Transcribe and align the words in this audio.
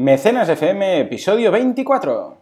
Mecenas 0.00 0.48
FM, 0.48 1.00
episodio 1.00 1.50
24. 1.50 2.38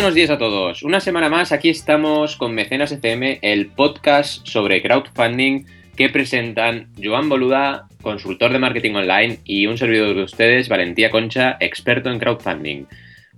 Buenos 0.00 0.14
días 0.14 0.30
a 0.30 0.38
todos. 0.38 0.82
Una 0.82 0.98
semana 0.98 1.28
más 1.28 1.52
aquí 1.52 1.68
estamos 1.68 2.36
con 2.36 2.54
Mecenas 2.54 2.90
FM, 2.90 3.38
el 3.42 3.66
podcast 3.66 4.46
sobre 4.46 4.80
crowdfunding 4.80 5.66
que 5.94 6.08
presentan 6.08 6.88
Joan 6.98 7.28
Boluda, 7.28 7.86
consultor 8.00 8.50
de 8.50 8.58
marketing 8.58 8.94
online, 8.94 9.40
y 9.44 9.66
un 9.66 9.76
servidor 9.76 10.16
de 10.16 10.22
ustedes, 10.22 10.70
Valentía 10.70 11.10
Concha, 11.10 11.58
experto 11.60 12.10
en 12.10 12.18
crowdfunding. 12.18 12.86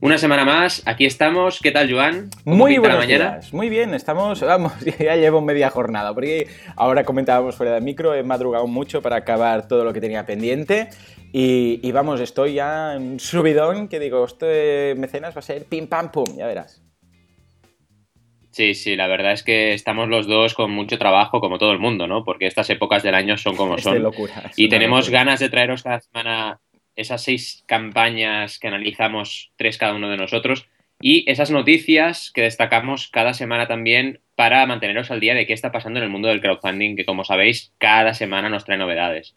Una 0.03 0.19
semana 0.19 0.45
más, 0.45 0.83
aquí 0.85 1.07
estamos. 1.07 1.61
¿Qué 1.63 1.71
tal, 1.71 1.89
Joan? 1.93 2.29
¿Cómo 2.43 2.57
Muy 2.57 2.77
buenos 2.79 2.99
mañana? 2.99 3.35
días. 3.35 3.53
Muy 3.55 3.69
bien, 3.69 3.95
estamos, 3.95 4.41
vamos, 4.41 4.73
ya 4.99 5.15
llevo 5.15 5.41
media 5.41 5.71
jornada, 5.71 6.13
porque 6.13 6.49
ahora 6.75 7.05
comentábamos 7.05 7.55
fuera 7.55 7.75
del 7.75 7.85
micro, 7.85 8.13
he 8.13 8.25
madrugado 8.25 8.67
mucho 8.67 9.01
para 9.01 9.15
acabar 9.15 9.69
todo 9.69 9.85
lo 9.85 9.93
que 9.93 10.01
tenía 10.01 10.27
pendiente. 10.27 10.89
Y, 11.33 11.79
y 11.87 11.93
vamos, 11.93 12.21
estoy 12.21 12.55
ya 12.55 12.95
en 12.97 13.13
un 13.13 13.21
subidón 13.21 13.87
que 13.87 14.01
digo, 14.01 14.25
esto 14.25 14.45
de 14.45 14.97
mecenas 14.99 15.37
va 15.37 15.39
a 15.39 15.43
ser 15.43 15.67
pim 15.67 15.87
pam 15.87 16.11
pum, 16.11 16.37
ya 16.37 16.49
verás. 16.49 16.83
Sí, 18.51 18.75
sí, 18.75 18.97
la 18.97 19.07
verdad 19.07 19.31
es 19.33 19.45
que 19.45 19.73
estamos 19.73 20.09
los 20.09 20.27
dos 20.27 20.55
con 20.55 20.73
mucho 20.73 20.99
trabajo, 20.99 21.41
como 21.41 21.59
todo 21.59 21.71
el 21.71 21.79
mundo, 21.79 22.09
¿no? 22.09 22.25
Porque 22.25 22.49
estas 22.49 22.69
épocas 22.71 23.05
del 23.05 23.15
año 23.15 23.39
son 23.39 23.55
como 23.57 23.75
Es 23.79 23.85
de 23.85 23.91
son. 23.91 24.03
locura. 24.03 24.43
es 24.51 24.59
Y 24.59 24.69
tenemos 24.69 25.07
locura. 25.07 25.21
ganas 25.21 25.39
de 25.39 25.49
traeros 25.49 25.85
cada 25.85 26.01
semana 26.01 26.61
esas 26.97 27.23
seis 27.23 27.65
campañas 27.67 28.59
que 28.59 28.69
analizamos 28.69 29.53
tres 29.57 29.79
cada 29.79 29.95
uno 29.95 30.11
de 30.11 30.17
nosotros 30.17 30.69
y 31.01 31.29
esas 31.29 31.51
noticias 31.51 32.31
que 32.33 32.43
destacamos 32.43 33.09
cada 33.09 33.35
semana 33.35 33.67
también 33.67 34.21
para 34.37 34.65
manteneros 34.67 35.11
al 35.11 35.19
día 35.19 35.35
de 35.35 35.47
qué 35.47 35.53
está 35.53 35.73
pasando 35.73 35.99
en 35.99 36.05
el 36.05 36.11
mundo 36.11 36.29
del 36.29 36.41
crowdfunding, 36.41 36.95
que 36.95 37.05
como 37.05 37.25
sabéis, 37.25 37.73
cada 37.79 38.15
semana 38.15 38.49
nos 38.49 38.65
trae 38.65 38.79
novedades. 38.79 39.35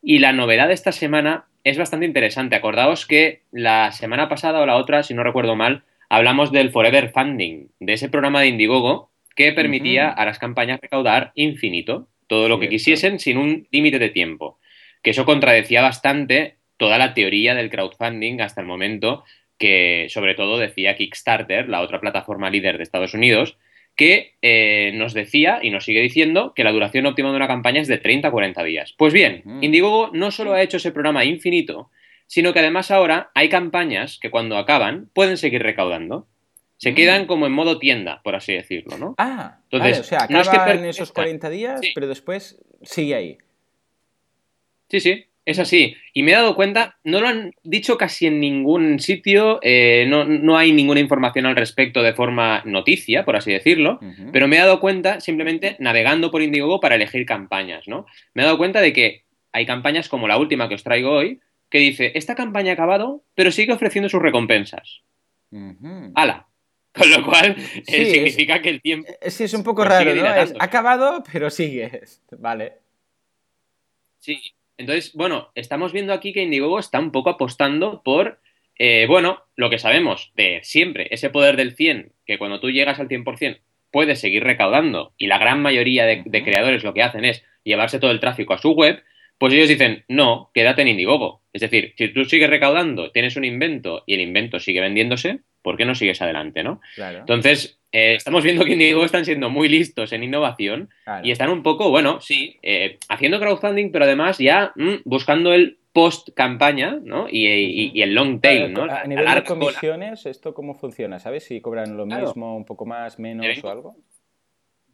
Y 0.00 0.20
la 0.20 0.32
novedad 0.32 0.68
de 0.68 0.74
esta 0.74 0.92
semana 0.92 1.46
es 1.64 1.76
bastante 1.76 2.06
interesante. 2.06 2.54
Acordaos 2.54 3.04
que 3.04 3.42
la 3.50 3.90
semana 3.90 4.28
pasada 4.28 4.60
o 4.60 4.66
la 4.66 4.76
otra, 4.76 5.02
si 5.02 5.12
no 5.12 5.24
recuerdo 5.24 5.56
mal, 5.56 5.82
hablamos 6.08 6.52
del 6.52 6.70
Forever 6.70 7.10
Funding, 7.10 7.66
de 7.80 7.92
ese 7.92 8.08
programa 8.08 8.40
de 8.40 8.48
Indiegogo 8.48 9.10
que 9.34 9.52
permitía 9.52 10.10
a 10.10 10.24
las 10.24 10.38
campañas 10.38 10.80
recaudar 10.80 11.32
infinito, 11.34 12.08
todo 12.28 12.48
lo 12.48 12.60
que 12.60 12.68
quisiesen 12.68 13.18
sin 13.18 13.38
un 13.38 13.66
límite 13.72 13.98
de 13.98 14.10
tiempo. 14.10 14.58
Que 15.02 15.10
eso 15.10 15.24
contradecía 15.24 15.82
bastante 15.82 16.57
toda 16.78 16.96
la 16.96 17.12
teoría 17.12 17.54
del 17.54 17.68
crowdfunding 17.70 18.40
hasta 18.40 18.62
el 18.62 18.66
momento, 18.66 19.24
que 19.58 20.06
sobre 20.08 20.34
todo 20.34 20.56
decía 20.58 20.96
Kickstarter, 20.96 21.68
la 21.68 21.82
otra 21.82 22.00
plataforma 22.00 22.48
líder 22.48 22.78
de 22.78 22.84
Estados 22.84 23.12
Unidos, 23.12 23.58
que 23.96 24.36
eh, 24.42 24.92
nos 24.94 25.12
decía 25.12 25.58
y 25.60 25.70
nos 25.70 25.84
sigue 25.84 26.00
diciendo 26.00 26.52
que 26.54 26.62
la 26.64 26.70
duración 26.72 27.04
óptima 27.06 27.30
de 27.30 27.36
una 27.36 27.48
campaña 27.48 27.80
es 27.80 27.88
de 27.88 27.98
30 27.98 28.28
a 28.28 28.30
40 28.30 28.62
días. 28.62 28.94
Pues 28.96 29.12
bien, 29.12 29.42
Mm. 29.44 29.64
Indiegogo 29.64 30.10
no 30.12 30.30
solo 30.30 30.52
ha 30.52 30.62
hecho 30.62 30.76
ese 30.76 30.92
programa 30.92 31.24
infinito, 31.24 31.90
sino 32.28 32.52
que 32.52 32.60
además 32.60 32.90
ahora 32.92 33.30
hay 33.34 33.48
campañas 33.48 34.18
que 34.22 34.30
cuando 34.30 34.56
acaban 34.56 35.10
pueden 35.14 35.36
seguir 35.36 35.62
recaudando. 35.64 36.28
Se 36.76 36.92
Mm. 36.92 36.94
quedan 36.94 37.26
como 37.26 37.46
en 37.46 37.52
modo 37.52 37.80
tienda, 37.80 38.20
por 38.22 38.36
así 38.36 38.52
decirlo, 38.52 38.98
¿no? 38.98 39.16
Ah, 39.18 39.58
Entonces, 39.64 39.90
vale, 39.90 40.00
o 40.00 40.04
sea, 40.04 40.26
no 40.30 40.40
es 40.42 40.48
que 40.48 40.54
en 40.56 40.84
esos 40.84 41.10
pertenezca- 41.10 41.14
40 41.14 41.50
días, 41.50 41.80
Sí. 41.82 41.90
pero 41.92 42.06
después 42.06 42.60
sigue 42.84 43.16
ahí. 43.16 43.38
Sí, 44.88 45.00
sí, 45.00 45.26
es 45.50 45.58
así. 45.58 45.96
Y 46.12 46.22
me 46.22 46.32
he 46.32 46.34
dado 46.34 46.54
cuenta, 46.54 46.98
no 47.04 47.20
lo 47.20 47.28
han 47.28 47.52
dicho 47.62 47.96
casi 47.96 48.26
en 48.26 48.38
ningún 48.38 48.98
sitio, 49.00 49.58
eh, 49.62 50.04
no, 50.08 50.24
no 50.24 50.58
hay 50.58 50.72
ninguna 50.72 51.00
información 51.00 51.46
al 51.46 51.56
respecto 51.56 52.02
de 52.02 52.12
forma 52.12 52.62
noticia, 52.66 53.24
por 53.24 53.34
así 53.36 53.50
decirlo, 53.52 53.98
pero 54.32 54.46
me 54.46 54.56
he 54.56 54.60
dado 54.60 54.78
cuenta 54.80 55.20
simplemente 55.20 55.76
navegando 55.78 56.30
por 56.30 56.42
Indiegogo 56.42 56.80
para 56.80 56.96
elegir 56.96 57.24
campañas, 57.24 57.88
¿no? 57.88 58.04
Me 58.34 58.42
he 58.42 58.44
dado 58.44 58.58
cuenta 58.58 58.80
de 58.80 58.92
que 58.92 59.24
hay 59.52 59.64
campañas 59.64 60.08
como 60.08 60.28
la 60.28 60.36
última 60.38 60.68
que 60.68 60.74
os 60.74 60.84
traigo 60.84 61.12
hoy, 61.12 61.40
que 61.70 61.78
dice, 61.78 62.12
esta 62.14 62.34
campaña 62.34 62.70
ha 62.70 62.74
acabado, 62.74 63.22
pero 63.34 63.50
sigue 63.50 63.72
ofreciendo 63.72 64.08
sus 64.08 64.22
recompensas. 64.22 65.00
Ujú. 65.50 66.12
¡Hala! 66.14 66.46
Con 66.92 67.10
lo 67.10 67.24
cual, 67.24 67.56
eh, 67.58 67.82
es- 67.86 68.10
significa 68.10 68.60
que 68.60 68.70
el 68.70 68.80
tiempo... 68.82 69.10
Eh, 69.20 69.30
Sí, 69.30 69.44
es 69.44 69.54
un 69.54 69.62
poco 69.62 69.82
Pues 69.82 69.88
raro, 69.90 70.04
¿no? 70.06 70.10
Es 70.12 70.16
dilatando. 70.22 70.58
acabado, 70.62 71.22
pero 71.32 71.48
sigue. 71.50 72.02
Vale. 72.38 72.72
Sí, 74.18 74.40
entonces, 74.78 75.12
bueno, 75.14 75.50
estamos 75.54 75.92
viendo 75.92 76.12
aquí 76.12 76.32
que 76.32 76.42
Indiegogo 76.42 76.78
está 76.78 77.00
un 77.00 77.10
poco 77.10 77.30
apostando 77.30 78.02
por, 78.02 78.40
eh, 78.78 79.06
bueno, 79.08 79.42
lo 79.56 79.70
que 79.70 79.78
sabemos 79.78 80.32
de 80.36 80.60
siempre, 80.62 81.08
ese 81.10 81.30
poder 81.30 81.56
del 81.56 81.74
100, 81.74 82.12
que 82.24 82.38
cuando 82.38 82.60
tú 82.60 82.70
llegas 82.70 83.00
al 83.00 83.08
100% 83.08 83.58
puedes 83.90 84.20
seguir 84.20 84.44
recaudando 84.44 85.14
y 85.16 85.26
la 85.26 85.38
gran 85.38 85.62
mayoría 85.62 86.04
de, 86.04 86.22
creadores 86.44 86.84
lo 86.84 86.94
que 86.94 87.02
hacen 87.02 87.24
es 87.24 87.44
llevarse 87.64 87.98
todo 87.98 88.10
el 88.10 88.20
tráfico 88.20 88.54
a 88.54 88.58
su 88.58 88.72
web, 88.72 89.02
pues 89.38 89.52
ellos 89.54 89.68
dicen, 89.68 90.04
no, 90.08 90.50
quédate 90.52 90.82
en 90.82 90.88
Indiegogo. 90.88 91.42
Es 91.52 91.62
decir, 91.62 91.94
si 91.96 92.08
tú 92.08 92.24
sigues 92.24 92.50
recaudando, 92.50 93.10
tienes 93.12 93.36
un 93.36 93.44
invento 93.44 94.04
y 94.06 94.14
el 94.14 94.20
invento 94.20 94.60
sigue 94.60 94.80
vendiéndose, 94.80 95.40
¿por 95.62 95.76
qué 95.76 95.84
no 95.84 95.94
sigues 95.94 96.20
adelante, 96.22 96.62
no? 96.62 96.80
Claro. 96.94 97.20
Entonces, 97.20 97.77
eh, 97.92 98.14
estamos 98.16 98.42
viendo 98.44 98.64
que 98.64 98.72
Indiegogo 98.72 99.04
están 99.04 99.24
siendo 99.24 99.48
muy 99.50 99.68
listos 99.68 100.12
en 100.12 100.22
innovación 100.22 100.90
claro. 101.04 101.26
y 101.26 101.30
están 101.30 101.50
un 101.50 101.62
poco, 101.62 101.90
bueno, 101.90 102.20
sí, 102.20 102.56
eh, 102.62 102.98
haciendo 103.08 103.40
crowdfunding, 103.40 103.90
pero 103.90 104.04
además 104.04 104.38
ya 104.38 104.72
mm, 104.76 104.96
buscando 105.04 105.52
el 105.54 105.78
post 105.92 106.28
campaña, 106.34 106.98
¿no? 107.02 107.28
Y, 107.30 107.46
y- 107.48 107.90
y 107.94 108.02
el 108.02 108.14
long 108.14 108.40
tail, 108.40 108.72
¿no? 108.72 108.84
A, 108.84 109.04
nivel 109.04 109.24
de 109.24 109.30
cola. 109.30 109.44
comisiones, 109.44 110.26
¿esto 110.26 110.52
cómo 110.54 110.74
funciona? 110.74 111.18
¿Sabes 111.18 111.44
si 111.44 111.60
cobran 111.60 111.96
lo 111.96 112.06
Claro. 112.06 112.26
mismo, 112.26 112.56
un 112.56 112.64
poco 112.64 112.84
más, 112.86 113.18
menos 113.18 113.44
Deben- 113.46 113.64
o 113.64 113.68
algo? 113.70 113.96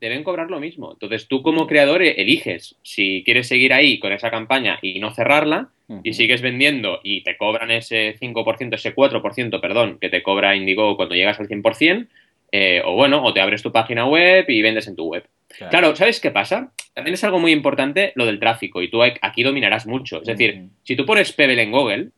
Deben 0.01 0.23
cobrar 0.25 0.51
lo 0.51 0.61
mismo. 0.61 0.93
Entonces 0.93 1.29
tú 1.29 1.43
como 1.43 1.67
creador 1.67 2.03
eh, 2.03 2.15
eliges 2.21 2.77
si 2.83 3.23
quieres 3.25 3.49
seguir 3.49 3.73
ahí 3.73 3.99
con 3.99 4.13
esa 4.13 4.31
campaña 4.31 4.79
y 4.83 4.99
no 5.01 5.13
cerrarla 5.15 5.71
y 6.03 6.15
sigues 6.15 6.41
vendiendo 6.43 7.01
y 7.03 7.23
te 7.23 7.37
cobran 7.37 7.71
ese 7.71 8.15
5%, 8.19 8.75
ese 8.77 8.95
4%, 8.95 9.61
perdón, 9.61 9.99
que 10.01 10.09
te 10.09 10.23
cobra 10.23 10.57
Indigo 10.57 10.97
cuando 10.97 11.15
llegas 11.15 11.39
al 11.41 11.47
100%, 11.49 12.09
eh, 12.57 12.81
o 12.85 12.95
bueno, 12.95 13.21
o 13.25 13.33
te 13.35 13.41
abres 13.41 13.65
tu 13.65 13.73
página 13.73 14.07
web 14.07 14.45
y 14.49 14.63
vendes 14.63 14.87
en 14.87 14.95
tu 14.95 15.07
web. 15.07 15.27
Claro, 15.71 15.97
¿sabes 15.97 16.21
qué 16.21 16.31
pasa? 16.31 16.73
También 16.93 17.15
es 17.15 17.25
algo 17.25 17.41
muy 17.41 17.51
importante 17.51 18.13
lo 18.15 18.27
del 18.27 18.39
tráfico 18.39 18.81
y 18.81 18.89
tú 18.89 19.03
aquí 19.03 19.43
dominarás 19.43 19.89
mucho. 19.89 20.19
Es 20.21 20.27
decir, 20.29 20.69
si 20.85 20.95
tú 20.95 21.05
pones 21.05 21.33
Pebble 21.33 21.61
en 21.61 21.73
Google, 21.73 22.11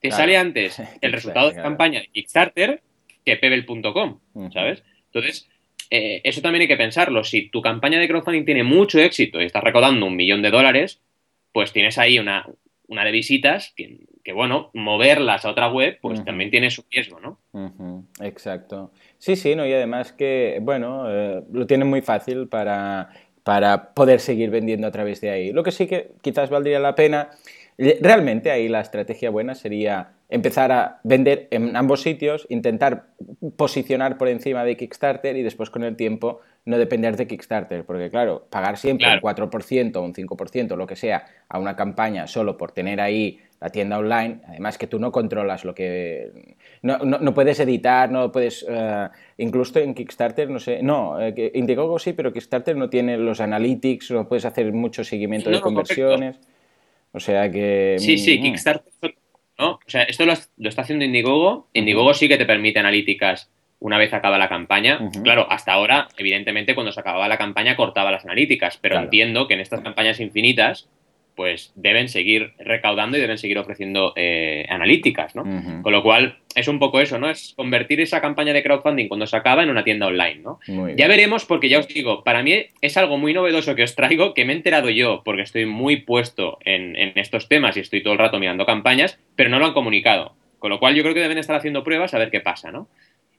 te 0.00 0.08
Claro. 0.08 0.16
sale 0.22 0.36
antes 0.36 0.82
el 1.00 1.12
resultado 1.12 1.50
de 1.50 1.62
campaña 1.62 2.00
de 2.00 2.08
Kickstarter 2.08 2.82
que 3.24 3.36
Pebble.com, 3.36 4.18
Ujú. 4.34 4.50
¿sabes? 4.52 4.82
Entonces, 5.06 5.48
eh, 5.90 6.22
eso 6.24 6.42
también 6.42 6.62
hay 6.62 6.68
que 6.68 6.76
pensarlo. 6.76 7.22
Si 7.22 7.48
tu 7.48 7.62
campaña 7.62 8.00
de 8.00 8.08
crowdfunding 8.08 8.44
tiene 8.44 8.64
mucho 8.64 8.98
éxito 8.98 9.40
y 9.40 9.44
estás 9.44 9.62
recaudando 9.62 10.06
un 10.06 10.16
millón 10.16 10.42
de 10.42 10.50
dólares, 10.50 11.00
pues 11.52 11.72
tienes 11.72 11.98
ahí 11.98 12.18
una, 12.18 12.44
una 12.88 13.04
de 13.04 13.12
visitas 13.12 13.72
que, 13.76 13.98
que, 14.24 14.32
bueno, 14.32 14.70
moverlas 14.74 15.44
a 15.44 15.50
otra 15.50 15.68
web, 15.68 15.98
pues 16.02 16.24
también 16.24 16.50
tiene 16.50 16.70
su 16.70 16.84
riesgo, 16.90 17.20
¿no? 17.20 17.38
Exacto. 18.20 18.90
Sí, 19.18 19.34
sí, 19.36 19.56
¿no? 19.56 19.66
y 19.66 19.72
además 19.72 20.12
que, 20.12 20.58
bueno, 20.62 21.10
eh, 21.10 21.42
lo 21.52 21.66
tienen 21.66 21.88
muy 21.88 22.02
fácil 22.02 22.48
para, 22.48 23.10
para 23.42 23.92
poder 23.94 24.20
seguir 24.20 24.50
vendiendo 24.50 24.86
a 24.86 24.92
través 24.92 25.20
de 25.20 25.30
ahí. 25.30 25.52
Lo 25.52 25.64
que 25.64 25.72
sí 25.72 25.86
que 25.88 26.12
quizás 26.22 26.50
valdría 26.50 26.78
la 26.78 26.94
pena, 26.94 27.30
re- 27.76 27.98
realmente 28.00 28.50
ahí 28.52 28.68
la 28.68 28.80
estrategia 28.80 29.30
buena 29.30 29.54
sería 29.56 30.12
empezar 30.28 30.72
a 30.72 31.00
vender 31.04 31.48
en 31.50 31.74
ambos 31.76 32.02
sitios, 32.02 32.46
intentar 32.50 33.06
posicionar 33.56 34.18
por 34.18 34.28
encima 34.28 34.62
de 34.64 34.76
Kickstarter 34.76 35.36
y 35.36 35.42
después 35.42 35.70
con 35.70 35.84
el 35.84 35.96
tiempo 35.96 36.40
no 36.66 36.76
depender 36.76 37.16
de 37.16 37.26
Kickstarter, 37.26 37.84
porque 37.84 38.10
claro, 38.10 38.46
pagar 38.50 38.76
siempre 38.76 39.06
Claro. 39.06 39.20
un 39.22 39.50
4%, 39.50 40.02
un 40.04 40.12
5%, 40.12 40.76
lo 40.76 40.86
que 40.86 40.96
sea, 40.96 41.24
a 41.48 41.58
una 41.58 41.74
campaña 41.76 42.26
solo 42.26 42.58
por 42.58 42.72
tener 42.72 43.00
ahí 43.00 43.40
la 43.60 43.70
tienda 43.70 43.98
online, 43.98 44.40
además 44.46 44.76
que 44.76 44.86
tú 44.86 44.98
no 45.00 45.10
controlas 45.10 45.64
lo 45.64 45.74
que... 45.74 46.56
No, 46.82 46.98
no, 46.98 47.18
no 47.18 47.32
puedes 47.34 47.58
editar, 47.58 48.10
no 48.10 48.30
puedes... 48.30 48.64
eh, 48.68 49.08
incluso 49.38 49.78
en 49.80 49.94
Kickstarter, 49.94 50.50
no 50.50 50.60
sé... 50.60 50.82
No, 50.82 51.18
eh, 51.20 51.50
Indiegogo 51.54 51.98
sí, 51.98 52.12
pero 52.12 52.32
Kickstarter 52.32 52.76
no 52.76 52.90
tiene 52.90 53.16
los 53.16 53.40
analytics, 53.40 54.10
no 54.10 54.28
puedes 54.28 54.44
hacer 54.44 54.72
mucho 54.72 55.02
seguimiento 55.04 55.50
No, 55.50 55.56
de 55.56 55.62
conversiones. 55.62 56.38
O 57.12 57.18
sea 57.18 57.50
que... 57.50 57.96
Sí, 57.98 58.18
sí, 58.18 58.38
mm, 58.38 58.42
Kickstarter. 58.42 58.92
¿No? 59.58 59.72
O 59.72 59.80
sea, 59.86 60.02
esto 60.04 60.24
lo, 60.24 60.34
lo 60.56 60.68
está 60.68 60.82
haciendo 60.82 61.04
Indiegogo. 61.04 61.68
Indiegogo 61.72 62.14
sí 62.14 62.28
que 62.28 62.36
te 62.38 62.46
permite 62.46 62.78
analíticas 62.78 63.50
una 63.80 63.98
vez 63.98 64.12
acaba 64.12 64.38
la 64.38 64.48
campaña. 64.48 64.98
Claro, 65.22 65.46
hasta 65.50 65.72
ahora, 65.72 66.08
evidentemente, 66.16 66.74
cuando 66.74 66.90
se 66.92 67.00
acababa 67.00 67.28
la 67.28 67.38
campaña 67.38 67.76
cortaba 67.76 68.10
las 68.10 68.24
analíticas, 68.24 68.76
pero 68.78 68.94
Claro. 68.94 69.04
entiendo 69.04 69.46
que 69.46 69.54
en 69.54 69.60
estas 69.60 69.80
campañas 69.82 70.18
infinitas, 70.20 70.88
pues 71.38 71.70
deben 71.76 72.08
seguir 72.08 72.54
recaudando 72.58 73.16
y 73.16 73.20
deben 73.20 73.38
seguir 73.38 73.58
ofreciendo 73.58 74.12
eh, 74.16 74.66
analíticas, 74.68 75.36
¿no? 75.36 75.44
Con 75.82 75.92
lo 75.92 76.02
cual, 76.02 76.38
es 76.56 76.66
un 76.66 76.80
poco 76.80 77.00
eso, 77.00 77.20
¿no? 77.20 77.30
Es 77.30 77.54
convertir 77.54 78.00
esa 78.00 78.20
campaña 78.20 78.52
de 78.52 78.64
crowdfunding 78.64 79.06
cuando 79.06 79.24
se 79.24 79.36
acaba 79.36 79.62
en 79.62 79.70
una 79.70 79.84
tienda 79.84 80.08
online, 80.08 80.40
¿no? 80.42 80.58
Ya 80.96 81.06
veremos, 81.06 81.44
porque 81.44 81.68
ya 81.68 81.78
os 81.78 81.86
digo, 81.86 82.24
para 82.24 82.42
mí 82.42 82.66
es 82.80 82.96
algo 82.96 83.18
muy 83.18 83.34
novedoso 83.34 83.76
que 83.76 83.84
os 83.84 83.94
traigo, 83.94 84.34
que 84.34 84.44
me 84.44 84.52
he 84.52 84.56
enterado 84.56 84.90
yo, 84.90 85.22
porque 85.24 85.42
estoy 85.42 85.64
muy 85.64 85.98
puesto 85.98 86.58
en, 86.64 86.96
en 86.96 87.12
estos 87.14 87.48
temas 87.48 87.76
y 87.76 87.80
estoy 87.80 88.02
todo 88.02 88.14
el 88.14 88.18
rato 88.18 88.40
mirando 88.40 88.66
campañas, 88.66 89.20
pero 89.36 89.48
no 89.48 89.60
lo 89.60 89.66
han 89.66 89.74
comunicado. 89.74 90.34
Con 90.58 90.70
lo 90.70 90.80
cual 90.80 90.96
yo 90.96 91.04
creo 91.04 91.14
que 91.14 91.20
deben 91.20 91.38
estar 91.38 91.54
haciendo 91.54 91.84
pruebas 91.84 92.14
a 92.14 92.18
ver 92.18 92.32
qué 92.32 92.40
pasa, 92.40 92.72
¿no? 92.72 92.88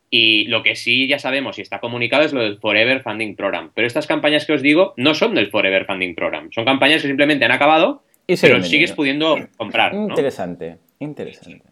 Y 0.10 0.46
lo 0.46 0.64
que 0.64 0.76
sí 0.76 1.08
ya 1.08 1.20
sabemos 1.20 1.60
y 1.60 1.62
está 1.62 1.80
comunicado 1.80 2.24
es 2.24 2.34
lo 2.34 2.42
del 2.42 2.58
Forever 2.58 3.02
Funding 3.04 3.36
Program. 3.36 3.72
Pero 3.76 3.86
estas 3.86 4.08
campañas 4.08 4.46
que 4.46 4.54
os 4.54 4.62
digo 4.62 4.94
no 4.98 5.14
son 5.14 5.36
del 5.36 5.52
Forever 5.52 5.86
Funding 5.86 6.16
Program. 6.16 6.52
Son 6.52 6.66
campañas 6.66 7.02
que 7.02 7.08
simplemente 7.08 7.46
han 7.46 7.52
acabado, 7.52 8.04
y 8.26 8.36
pero 8.38 8.64
sigues 8.64 8.92
pudiendo 8.94 9.38
comprar. 9.58 9.94
Interesante, 9.94 10.78
interesante. 11.00 11.66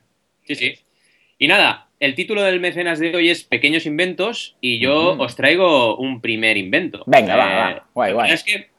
Sí, 0.43 0.55
sí. 0.55 0.75
Y 1.39 1.47
nada, 1.47 1.89
el 1.99 2.15
título 2.15 2.43
del 2.43 2.59
mecenas 2.59 2.99
de 2.99 3.15
hoy 3.15 3.29
es 3.29 3.43
Pequeños 3.43 3.85
Inventos 3.85 4.55
y 4.61 4.79
yo 4.79 5.17
os 5.17 5.35
traigo 5.35 5.97
un 5.97 6.21
primer 6.21 6.57
invento. 6.57 7.03
Venga, 7.05 7.35
va, 7.35 7.45
va. 7.45 7.71
Eh, 7.71 7.81
guay, 7.93 8.13
guay. 8.13 8.31
Es 8.31 8.43
que 8.43 8.69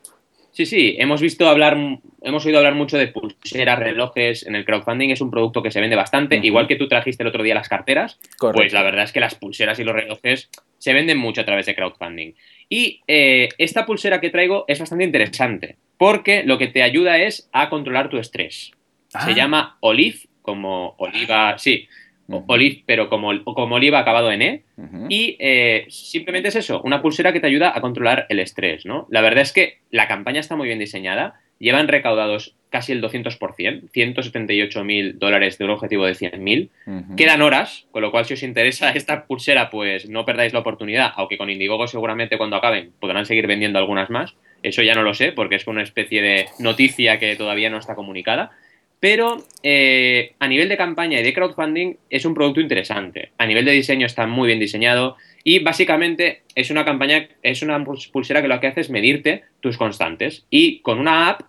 Sí, 0.58 0.66
sí, 0.66 0.96
hemos 0.98 1.20
visto 1.20 1.48
hablar, 1.48 1.76
hemos 2.20 2.44
oído 2.44 2.58
hablar 2.58 2.74
mucho 2.74 2.98
de 2.98 3.06
pulseras, 3.06 3.78
relojes. 3.78 4.44
En 4.44 4.56
el 4.56 4.64
crowdfunding 4.64 5.10
es 5.10 5.20
un 5.20 5.30
producto 5.30 5.62
que 5.62 5.70
se 5.70 5.80
vende 5.80 5.94
bastante. 5.94 6.40
Igual 6.42 6.66
que 6.66 6.74
tú 6.74 6.88
trajiste 6.88 7.22
el 7.22 7.28
otro 7.28 7.44
día 7.44 7.54
las 7.54 7.68
carteras, 7.68 8.18
pues 8.40 8.72
la 8.72 8.82
verdad 8.82 9.04
es 9.04 9.12
que 9.12 9.20
las 9.20 9.36
pulseras 9.36 9.78
y 9.78 9.84
los 9.84 9.94
relojes 9.94 10.50
se 10.78 10.92
venden 10.92 11.16
mucho 11.16 11.42
a 11.42 11.44
través 11.44 11.66
de 11.66 11.76
crowdfunding. 11.76 12.32
Y 12.68 13.02
eh, 13.06 13.50
esta 13.58 13.86
pulsera 13.86 14.20
que 14.20 14.30
traigo 14.30 14.64
es 14.66 14.80
bastante 14.80 15.04
interesante, 15.04 15.76
porque 15.96 16.42
lo 16.42 16.58
que 16.58 16.66
te 16.66 16.82
ayuda 16.82 17.18
es 17.18 17.48
a 17.52 17.70
controlar 17.70 18.10
tu 18.10 18.18
estrés. 18.18 18.72
Se 19.06 19.18
ah. 19.30 19.30
llama 19.30 19.76
Olive, 19.78 20.18
como 20.42 20.96
oliva, 20.98 21.56
sí, 21.58 21.86
Olive, 22.28 22.82
pero 22.86 23.08
como, 23.08 23.42
como 23.44 23.76
oliva 23.76 24.00
acabado 24.00 24.30
en 24.30 24.42
E. 24.42 24.62
Y 25.08 25.36
eh, 25.38 25.86
simplemente 25.88 26.48
es 26.48 26.56
eso, 26.56 26.82
una 26.82 27.00
pulsera 27.00 27.32
que 27.32 27.40
te 27.40 27.46
ayuda 27.46 27.72
a 27.74 27.80
controlar 27.80 28.26
el 28.28 28.38
estrés, 28.38 28.84
¿no? 28.84 29.06
La 29.10 29.22
verdad 29.22 29.42
es 29.42 29.52
que 29.52 29.78
la 29.90 30.08
campaña 30.08 30.40
está 30.40 30.54
muy 30.54 30.66
bien 30.66 30.78
diseñada. 30.78 31.40
Llevan 31.58 31.88
recaudados 31.88 32.54
casi 32.70 32.92
el 32.92 33.02
200%, 33.02 33.90
178 33.90 34.84
mil 34.84 35.18
dólares 35.18 35.58
de 35.58 35.64
un 35.64 35.70
objetivo 35.70 36.04
de 36.06 36.14
100 36.14 36.44
mil. 36.44 36.70
Quedan 37.16 37.42
horas, 37.42 37.86
con 37.90 38.02
lo 38.02 38.10
cual 38.10 38.26
si 38.26 38.34
os 38.34 38.42
interesa 38.42 38.90
esta 38.94 39.26
pulsera, 39.26 39.70
pues 39.70 40.08
no 40.08 40.24
perdáis 40.24 40.52
la 40.52 40.60
oportunidad, 40.60 41.12
aunque 41.16 41.38
con 41.38 41.50
Indiegogo 41.50 41.86
seguramente 41.86 42.38
cuando 42.38 42.56
acaben 42.56 42.92
podrán 43.00 43.26
seguir 43.26 43.46
vendiendo 43.46 43.78
algunas 43.78 44.10
más. 44.10 44.34
Eso 44.62 44.82
ya 44.82 44.94
no 44.94 45.02
lo 45.02 45.14
sé, 45.14 45.32
porque 45.32 45.54
es 45.54 45.66
una 45.66 45.82
especie 45.82 46.20
de 46.20 46.46
noticia 46.58 47.18
que 47.18 47.36
todavía 47.36 47.70
no 47.70 47.78
está 47.78 47.94
comunicada. 47.94 48.50
Pero 49.00 49.44
eh, 49.62 50.34
a 50.38 50.48
nivel 50.48 50.68
de 50.68 50.76
campaña 50.76 51.20
y 51.20 51.22
de 51.22 51.32
crowdfunding 51.32 51.94
es 52.10 52.24
un 52.24 52.34
producto 52.34 52.60
interesante. 52.60 53.30
A 53.38 53.46
nivel 53.46 53.64
de 53.64 53.72
diseño 53.72 54.06
está 54.06 54.26
muy 54.26 54.48
bien 54.48 54.58
diseñado 54.58 55.16
y 55.44 55.60
básicamente 55.60 56.42
es 56.54 56.70
una 56.70 56.84
campaña, 56.84 57.28
es 57.42 57.62
una 57.62 57.84
pulsera 57.84 58.42
que 58.42 58.48
lo 58.48 58.60
que 58.60 58.66
hace 58.66 58.80
es 58.80 58.90
medirte 58.90 59.44
tus 59.60 59.76
constantes 59.76 60.46
y 60.50 60.80
con 60.80 60.98
una 60.98 61.28
app 61.28 61.42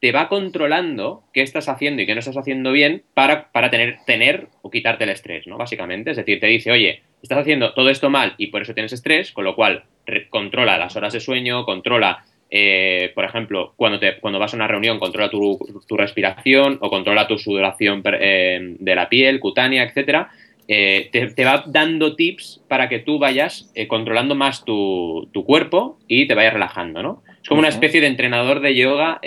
te 0.00 0.12
va 0.12 0.28
controlando 0.28 1.24
qué 1.32 1.40
estás 1.40 1.68
haciendo 1.68 2.02
y 2.02 2.06
qué 2.06 2.14
no 2.14 2.18
estás 2.18 2.36
haciendo 2.36 2.72
bien 2.72 3.04
para, 3.14 3.50
para 3.52 3.70
tener, 3.70 3.98
tener 4.04 4.48
o 4.60 4.70
quitarte 4.70 5.04
el 5.04 5.10
estrés, 5.10 5.46
¿no? 5.46 5.56
Básicamente, 5.56 6.10
es 6.10 6.18
decir, 6.18 6.40
te 6.40 6.46
dice, 6.46 6.70
oye, 6.70 7.02
estás 7.22 7.38
haciendo 7.38 7.72
todo 7.72 7.88
esto 7.88 8.10
mal 8.10 8.34
y 8.36 8.48
por 8.48 8.60
eso 8.60 8.74
tienes 8.74 8.92
estrés, 8.92 9.32
con 9.32 9.44
lo 9.44 9.54
cual 9.54 9.84
controla 10.28 10.76
las 10.76 10.94
horas 10.96 11.14
de 11.14 11.20
sueño, 11.20 11.64
controla 11.64 12.24
eh, 12.56 13.10
por 13.16 13.24
ejemplo, 13.24 13.74
cuando, 13.74 13.98
te, 13.98 14.20
cuando 14.20 14.38
vas 14.38 14.52
a 14.52 14.56
una 14.56 14.68
reunión, 14.68 15.00
controla 15.00 15.28
tu, 15.28 15.58
respiración 15.96 16.78
o 16.80 16.88
controla 16.88 17.26
tu 17.26 17.36
sudoración 17.36 18.00
eh, 18.20 18.76
de 18.78 18.94
la 18.94 19.08
piel, 19.08 19.40
cutánea, 19.40 19.82
etcétera. 19.82 20.30
Eh, 20.68 21.08
te, 21.10 21.44
va 21.44 21.64
dando 21.66 22.14
tips 22.14 22.62
para 22.68 22.88
que 22.88 23.00
tú 23.00 23.18
vayas 23.18 23.72
controlando 23.88 24.36
más 24.36 24.64
tu, 24.64 25.28
cuerpo 25.44 25.98
y 26.06 26.28
te 26.28 26.34
vayas 26.34 26.52
relajando, 26.52 27.02
¿no? 27.02 27.24
Es 27.42 27.48
como 27.48 27.58
una 27.58 27.70
especie 27.70 28.00
de 28.00 28.06
entrenador 28.06 28.60
de 28.60 28.76
yoga 28.76 29.20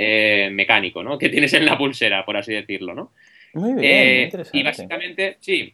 mecánico, 0.49 1.03
¿no? 1.03 1.17
Que 1.17 1.27
tienes 1.27 1.53
en 1.53 1.65
la 1.65 1.77
pulsera, 1.77 2.23
por 2.23 2.37
así 2.37 2.53
decirlo, 2.53 2.95
¿no? 2.95 3.11
Muy 3.53 3.73
bien, 3.73 4.29
Y 4.53 4.63
básicamente, 4.63 5.35
sí, 5.41 5.73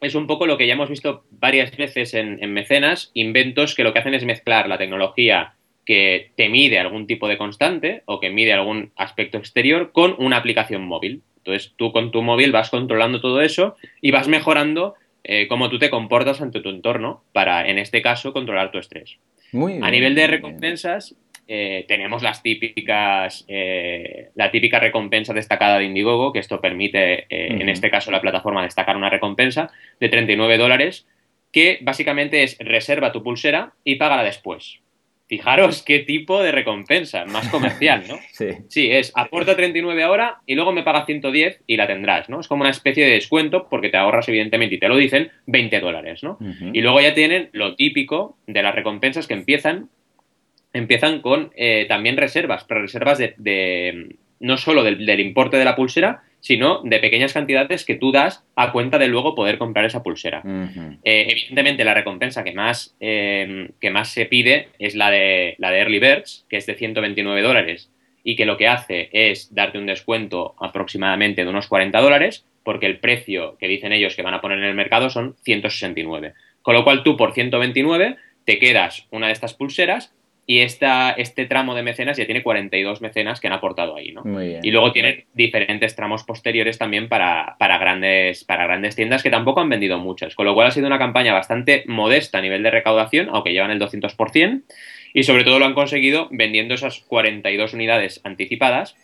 es 0.00 0.14
un 0.14 0.26
poco 0.26 0.46
lo 0.46 0.56
que 0.56 0.66
ya 0.66 0.72
hemos 0.72 0.88
visto 0.88 1.24
varias 1.30 1.76
veces 1.76 2.14
en, 2.14 2.42
en 2.42 2.54
Mecenas, 2.54 3.10
inventos 3.12 3.74
que 3.74 3.84
lo 3.84 3.92
que 3.92 3.98
hacen 3.98 4.14
es 4.14 4.24
mezclar 4.24 4.66
la 4.66 4.78
tecnología 4.78 5.56
que 5.90 6.30
te 6.36 6.48
mide 6.48 6.78
algún 6.78 7.08
tipo 7.08 7.26
de 7.26 7.36
constante 7.36 8.02
o 8.04 8.20
que 8.20 8.30
mide 8.30 8.52
algún 8.52 8.92
aspecto 8.94 9.38
exterior 9.38 9.90
con 9.90 10.14
una 10.18 10.36
aplicación 10.36 10.86
móvil. 10.86 11.22
Entonces 11.38 11.72
tú 11.74 11.90
con 11.90 12.12
tu 12.12 12.22
móvil 12.22 12.52
vas 12.52 12.70
controlando 12.70 13.20
todo 13.20 13.42
eso 13.42 13.74
y 14.00 14.12
vas 14.12 14.28
mejorando 14.28 14.94
eh, 15.24 15.48
cómo 15.48 15.68
tú 15.68 15.80
te 15.80 15.90
comportas 15.90 16.40
ante 16.42 16.60
tu 16.60 16.68
entorno 16.68 17.24
para, 17.32 17.68
en 17.68 17.80
este 17.80 18.02
caso, 18.02 18.32
controlar 18.32 18.70
tu 18.70 18.78
estrés. 18.78 19.18
a 19.52 19.90
nivel 19.90 20.14
de 20.14 20.28
recompensas, 20.28 21.16
eh, 21.48 21.86
tenemos 21.88 22.22
las 22.22 22.40
típicas, 22.40 23.44
eh, 23.48 24.28
la 24.36 24.52
típica 24.52 24.78
recompensa 24.78 25.34
destacada 25.34 25.80
de 25.80 25.86
Indiegogo, 25.86 26.32
que 26.32 26.38
esto 26.38 26.60
permite, 26.60 27.26
en 27.28 27.68
este 27.68 27.90
caso, 27.90 28.12
la 28.12 28.20
plataforma 28.20 28.62
destacar 28.62 28.96
una 28.96 29.10
recompensa 29.10 29.72
de 29.98 30.08
39 30.08 30.56
dólares, 30.56 31.08
que 31.50 31.78
básicamente 31.80 32.44
es 32.44 32.58
reserva 32.60 33.10
tu 33.10 33.24
pulsera 33.24 33.72
y 33.82 33.96
págala 33.96 34.22
después. 34.22 34.78
Fijaros 35.30 35.84
qué 35.84 36.00
tipo 36.00 36.42
de 36.42 36.50
recompensa, 36.50 37.24
más 37.24 37.48
comercial, 37.50 38.02
¿no? 38.08 38.18
sí. 38.32 38.48
Sí, 38.66 38.90
es 38.90 39.12
aporta 39.14 39.54
39 39.54 40.02
ahora 40.02 40.40
y 40.44 40.56
luego 40.56 40.72
me 40.72 40.82
paga 40.82 41.06
110 41.06 41.62
y 41.68 41.76
la 41.76 41.86
tendrás, 41.86 42.28
¿no? 42.28 42.40
Es 42.40 42.48
como 42.48 42.62
una 42.62 42.72
especie 42.72 43.04
de 43.04 43.12
descuento 43.12 43.68
porque 43.70 43.90
te 43.90 43.96
ahorras, 43.96 44.28
evidentemente, 44.28 44.74
y 44.74 44.78
te 44.80 44.88
lo 44.88 44.96
dicen, 44.96 45.30
20 45.46 45.78
dólares, 45.78 46.24
¿no? 46.24 46.36
Y 46.72 46.80
luego 46.80 47.00
ya 47.00 47.14
tienen 47.14 47.48
lo 47.52 47.76
típico 47.76 48.38
de 48.48 48.60
las 48.60 48.74
recompensas 48.74 49.28
que 49.28 49.34
empiezan, 49.34 49.88
empiezan 50.72 51.20
con 51.20 51.52
eh, 51.54 51.86
también 51.88 52.16
reservas, 52.16 52.64
pero 52.64 52.80
reservas 52.80 53.18
de, 53.18 54.16
no 54.40 54.56
solo 54.56 54.82
del 54.82 55.20
importe 55.20 55.58
de 55.58 55.64
la 55.64 55.76
pulsera, 55.76 56.24
sino 56.40 56.80
de 56.82 56.98
pequeñas 56.98 57.32
cantidades 57.32 57.84
que 57.84 57.94
tú 57.94 58.12
das 58.12 58.44
a 58.56 58.72
cuenta 58.72 58.98
de 58.98 59.08
luego 59.08 59.34
poder 59.34 59.58
comprar 59.58 59.84
esa 59.84 60.02
pulsera. 60.02 60.42
Eh, 61.04 61.26
evidentemente, 61.28 61.84
la 61.84 61.94
recompensa 61.94 62.44
que 62.44 62.52
más, 62.52 62.96
eh, 63.00 63.70
que 63.80 63.90
más 63.90 64.08
se 64.08 64.26
pide 64.26 64.68
es 64.78 64.94
la 64.94 65.10
de, 65.10 65.54
la 65.58 65.70
de 65.70 65.78
Early 65.80 65.98
Birds, 65.98 66.46
que 66.48 66.56
es 66.56 66.66
de 66.66 66.74
129 66.74 67.42
dólares 67.42 67.90
y 68.22 68.36
que 68.36 68.44
lo 68.44 68.56
que 68.56 68.68
hace 68.68 69.08
es 69.12 69.54
darte 69.54 69.78
un 69.78 69.86
descuento 69.86 70.54
aproximadamente 70.60 71.44
de 71.44 71.50
unos 71.50 71.68
40 71.68 72.00
dólares, 72.00 72.44
porque 72.62 72.86
el 72.86 72.98
precio 72.98 73.56
que 73.58 73.68
dicen 73.68 73.92
ellos 73.92 74.14
que 74.14 74.22
van 74.22 74.34
a 74.34 74.40
poner 74.40 74.58
en 74.58 74.64
el 74.64 74.74
mercado 74.74 75.10
son 75.10 75.36
169. 75.42 76.34
Con 76.62 76.74
lo 76.74 76.84
cual 76.84 77.02
tú 77.02 77.16
por 77.16 77.32
129 77.32 78.16
te 78.44 78.58
quedas 78.58 79.06
una 79.10 79.28
de 79.28 79.32
estas 79.32 79.54
pulseras 79.54 80.12
y 80.50 80.62
esta, 80.62 81.12
este 81.12 81.46
tramo 81.46 81.76
de 81.76 81.84
mecenas 81.84 82.16
ya 82.16 82.26
tiene 82.26 82.42
42 82.42 83.00
mecenas 83.00 83.38
que 83.38 83.46
han 83.46 83.52
aportado 83.52 83.94
ahí, 83.94 84.10
¿no? 84.10 84.24
Y 84.60 84.72
luego 84.72 84.90
tiene 84.90 85.26
diferentes 85.32 85.94
tramos 85.94 86.24
posteriores 86.24 86.76
también 86.76 87.08
para, 87.08 87.56
grandes, 87.60 88.42
para 88.42 88.64
grandes 88.64 88.96
tiendas 88.96 89.22
que 89.22 89.30
tampoco 89.30 89.60
han 89.60 89.68
vendido 89.68 89.98
muchas, 89.98 90.34
con 90.34 90.46
lo 90.46 90.54
cual 90.54 90.66
ha 90.66 90.70
sido 90.72 90.88
una 90.88 90.98
campaña 90.98 91.32
bastante 91.32 91.84
modesta 91.86 92.38
a 92.38 92.40
nivel 92.40 92.64
de 92.64 92.72
recaudación, 92.72 93.28
aunque 93.30 93.52
llevan 93.52 93.70
el 93.70 93.78
200%, 93.78 94.62
y 95.14 95.22
sobre 95.22 95.44
todo 95.44 95.60
lo 95.60 95.66
han 95.66 95.74
conseguido 95.74 96.26
vendiendo 96.32 96.74
esas 96.74 96.98
42 96.98 97.72
unidades 97.72 98.20
anticipadas. 98.24 98.96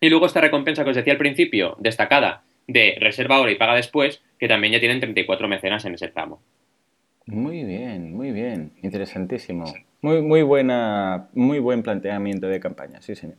Y 0.00 0.08
luego 0.08 0.26
esta 0.26 0.40
recompensa 0.40 0.82
que 0.82 0.90
os 0.90 0.96
decía 0.96 1.12
al 1.12 1.20
principio, 1.20 1.76
destacada, 1.78 2.42
de 2.66 2.96
reserva 2.98 3.36
ahora 3.36 3.52
y 3.52 3.54
paga 3.54 3.76
después, 3.76 4.20
que 4.40 4.48
también 4.48 4.72
ya 4.72 4.80
tienen 4.80 4.98
34 4.98 5.46
mecenas 5.46 5.84
en 5.84 5.94
ese 5.94 6.08
tramo. 6.08 6.42
Muy 7.26 7.64
bien, 7.64 8.14
muy 8.14 8.32
bien, 8.32 8.72
interesantísimo. 8.82 9.64
Muy, 10.00 10.20
muy, 10.22 10.42
buena, 10.42 11.28
muy 11.32 11.58
buen 11.60 11.82
planteamiento 11.82 12.48
de 12.48 12.58
campaña, 12.58 13.00
sí, 13.00 13.14
señor. 13.14 13.36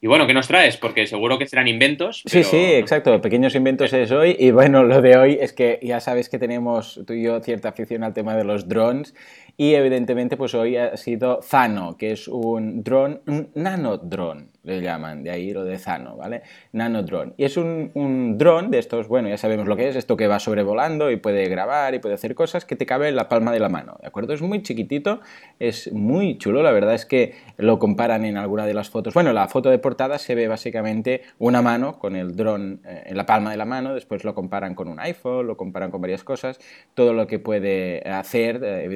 Y 0.00 0.08
bueno, 0.08 0.26
¿qué 0.26 0.34
nos 0.34 0.46
traes? 0.46 0.76
Porque 0.76 1.06
seguro 1.06 1.38
que 1.38 1.46
serán 1.46 1.66
inventos. 1.68 2.22
Sí, 2.26 2.44
sí, 2.44 2.74
exacto. 2.74 3.20
Pequeños 3.20 3.54
inventos 3.54 3.92
es 3.92 4.12
hoy. 4.12 4.36
Y 4.38 4.50
bueno, 4.50 4.84
lo 4.84 5.00
de 5.00 5.16
hoy 5.16 5.38
es 5.40 5.52
que 5.52 5.80
ya 5.82 6.00
sabes 6.00 6.28
que 6.28 6.38
tenemos 6.38 7.00
tú 7.06 7.14
y 7.14 7.24
yo 7.24 7.40
cierta 7.40 7.70
afición 7.70 8.04
al 8.04 8.12
tema 8.12 8.36
de 8.36 8.44
los 8.44 8.68
drones. 8.68 9.14
Y 9.56 9.74
evidentemente, 9.74 10.36
pues 10.36 10.54
hoy 10.54 10.76
ha 10.76 10.96
sido 10.96 11.40
Zano, 11.42 11.96
que 11.96 12.12
es 12.12 12.28
un 12.28 12.82
dron, 12.82 13.22
un 13.26 13.50
nanodrone 13.54 14.56
le 14.66 14.80
llaman, 14.80 15.22
de 15.22 15.30
ahí 15.30 15.52
lo 15.52 15.64
de 15.64 15.78
Zano, 15.78 16.16
¿vale? 16.16 16.42
Nanodrone. 16.72 17.34
Y 17.36 17.44
es 17.44 17.56
un, 17.56 17.92
un 17.94 18.36
dron 18.36 18.70
de 18.70 18.78
estos, 18.78 19.06
bueno, 19.06 19.28
ya 19.28 19.38
sabemos 19.38 19.68
lo 19.68 19.76
que 19.76 19.88
es, 19.88 19.96
esto 19.96 20.16
que 20.16 20.26
va 20.26 20.40
sobrevolando 20.40 21.10
y 21.12 21.16
puede 21.16 21.48
grabar 21.48 21.94
y 21.94 22.00
puede 22.00 22.16
hacer 22.16 22.34
cosas 22.34 22.64
que 22.64 22.74
te 22.74 22.84
cabe 22.84 23.08
en 23.08 23.14
la 23.14 23.28
palma 23.28 23.52
de 23.52 23.60
la 23.60 23.68
mano, 23.68 23.96
¿de 24.00 24.08
acuerdo? 24.08 24.34
Es 24.34 24.42
muy 24.42 24.62
chiquitito, 24.62 25.20
es 25.60 25.92
muy 25.92 26.36
chulo, 26.36 26.64
la 26.64 26.72
verdad 26.72 26.94
es 26.94 27.06
que 27.06 27.36
lo 27.56 27.78
comparan 27.78 28.24
en 28.24 28.36
alguna 28.36 28.66
de 28.66 28.74
las 28.74 28.90
fotos, 28.90 29.14
bueno, 29.14 29.32
la 29.32 29.46
foto 29.46 29.70
de 29.70 29.78
portada 29.78 30.18
se 30.18 30.34
ve 30.34 30.48
básicamente 30.48 31.22
una 31.38 31.62
mano 31.62 32.00
con 32.00 32.16
el 32.16 32.34
dron 32.34 32.80
eh, 32.84 33.04
en 33.06 33.16
la 33.16 33.24
palma 33.24 33.52
de 33.52 33.56
la 33.56 33.66
mano, 33.66 33.94
después 33.94 34.24
lo 34.24 34.34
comparan 34.34 34.74
con 34.74 34.88
un 34.88 34.98
iPhone, 34.98 35.46
lo 35.46 35.56
comparan 35.56 35.92
con 35.92 36.00
varias 36.00 36.24
cosas, 36.24 36.58
todo 36.94 37.12
lo 37.12 37.28
que 37.28 37.38
puede 37.38 38.00
hacer, 38.10 38.64
eh, 38.64 38.88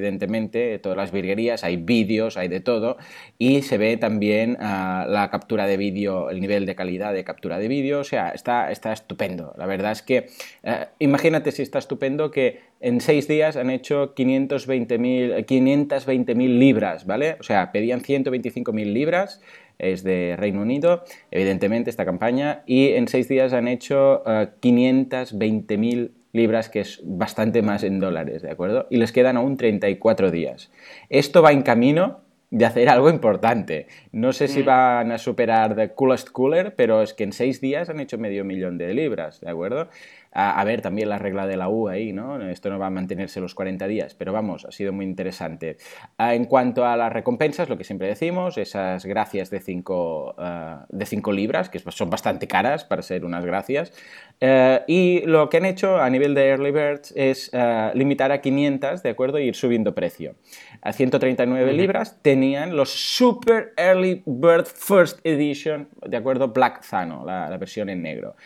todas 0.83 0.97
las 0.97 1.12
virguerías, 1.12 1.64
hay 1.64 1.76
vídeos, 1.76 2.37
hay 2.37 2.49
de 2.49 2.61
todo, 2.61 2.97
y 3.38 3.62
se 3.62 3.78
ve 3.78 3.97
también 3.97 4.57
ah, 4.61 5.07
la 5.09 5.30
captura 5.30 5.66
de 5.66 5.76
vídeo, 5.76 6.30
el 6.30 6.40
nivel 6.40 6.66
de 6.66 6.75
calidad 6.75 7.12
de 7.12 7.25
captura 7.25 7.59
de 7.59 7.69
vídeo, 7.69 8.00
o 8.00 8.04
sea, 8.04 8.30
está, 8.30 8.71
está 8.71 8.92
estupendo. 8.92 9.54
La 9.57 9.66
verdad 9.66 9.92
es 9.92 10.02
que, 10.02 10.26
eh, 10.62 10.87
imagínate 10.99 11.52
si 11.52 11.62
está 11.62 11.78
estupendo 11.78 12.30
que 12.30 12.61
en 12.80 13.00
seis 13.00 13.28
días 13.28 13.57
han 13.57 13.71
hecho 13.71 14.14
520.000 14.14 16.59
libras, 16.59 17.07
¿vale? 17.07 17.37
O 17.38 17.42
sea, 17.42 17.73
pedían 17.73 18.00
125.000 18.00 18.92
libras, 18.92 19.42
es 19.78 20.02
de 20.02 20.37
Reino 20.38 20.62
Unido, 20.62 21.04
evidentemente, 21.30 21.90
esta 21.90 22.04
campaña, 22.04 22.62
y 22.66 22.88
en 22.88 23.09
seis 23.09 23.28
días 23.28 23.52
han 23.52 23.69
hecho 23.69 24.23
520.000 24.25 25.97
eh, 25.97 26.11
libras, 26.32 26.68
que 26.68 26.80
es 26.80 27.00
bastante 27.04 27.62
más 27.62 27.82
en 27.82 28.00
dólares, 28.00 28.42
¿de 28.42 28.50
acuerdo? 28.50 28.87
Y 28.90 28.96
les 28.96 29.12
quedan 29.12 29.37
aún 29.37 29.56
34 29.56 30.30
días. 30.30 30.70
Esto 31.08 31.42
va 31.42 31.52
en 31.52 31.62
camino 31.62 32.20
de 32.50 32.66
hacer 32.66 32.88
algo 32.88 33.08
importante. 33.10 33.87
No 34.12 34.32
sé 34.32 34.49
si 34.49 34.62
mm. 34.62 34.66
van 34.66 35.12
a 35.12 35.18
superar 35.18 35.76
The 35.76 35.90
Coolest 35.94 36.30
Cooler, 36.30 36.75
pero 36.75 37.02
es 37.02 37.14
que 37.14 37.25
en 37.25 37.32
seis 37.32 37.60
días 37.60 37.88
han 37.88 38.00
hecho 38.00 38.18
medio 38.18 38.44
millón 38.44 38.76
de 38.76 38.92
libras, 38.92 39.40
¿de 39.40 39.50
acuerdo? 39.50 39.88
A, 40.32 40.62
ver 40.64 40.80
también 40.80 41.08
la 41.08 41.18
regla 41.18 41.46
de 41.49 41.56
la 41.56 41.68
U 41.68 41.88
ahí, 41.88 42.12
¿no? 42.12 42.40
Esto 42.49 42.70
no 42.70 42.78
va 42.78 42.87
a 42.87 42.90
mantenerse 42.90 43.40
los 43.40 43.56
40 43.56 43.88
días, 43.88 44.14
pero 44.14 44.32
vamos, 44.32 44.64
ha 44.64 44.70
sido 44.70 44.92
muy 44.92 45.04
interesante. 45.04 45.76
Ah, 46.18 46.37
en 46.37 46.44
cuanto 46.44 46.87
a 46.87 46.96
las 46.96 47.12
recompensas, 47.12 47.68
lo 47.68 47.76
que 47.76 47.82
siempre 47.82 48.06
decimos, 48.06 48.56
esas 48.56 49.04
gracias 49.06 49.50
de 49.50 49.58
5 49.58 50.34
ah, 50.38 50.87
de 50.88 51.06
cinco 51.06 51.32
libras, 51.32 51.68
que 51.68 51.80
son 51.80 52.10
bastante 52.10 52.46
caras 52.46 52.84
para 52.84 53.02
ser 53.02 53.25
unas 53.25 53.44
gracias, 53.44 53.92
eh, 54.40 54.82
y 54.87 55.22
lo 55.26 55.49
que 55.49 55.56
han 55.56 55.64
hecho 55.64 55.99
a 55.99 56.08
nivel 56.08 56.34
de 56.34 56.49
Early 56.50 56.70
Birds 56.70 57.12
es 57.16 57.50
ah, 57.52 57.90
limitar 57.94 58.30
a 58.30 58.40
500, 58.40 59.02
¿de 59.02 59.10
acuerdo? 59.10 59.40
Y 59.40 59.49
ir 59.49 59.56
subiendo 59.56 59.96
precio. 59.96 60.37
A 60.80 60.92
139 60.92 61.72
libras 61.72 62.20
tenían 62.22 62.76
los 62.76 62.90
Super 62.90 63.72
Early 63.76 64.22
Bird 64.26 64.66
First 64.66 65.18
Edition, 65.25 65.88
¿de 66.06 66.16
acuerdo? 66.16 66.49
Black 66.49 66.84
Zano, 66.84 67.25
la 67.25 67.56
versión 67.56 67.88
en 67.90 68.02
negro. 68.02 68.37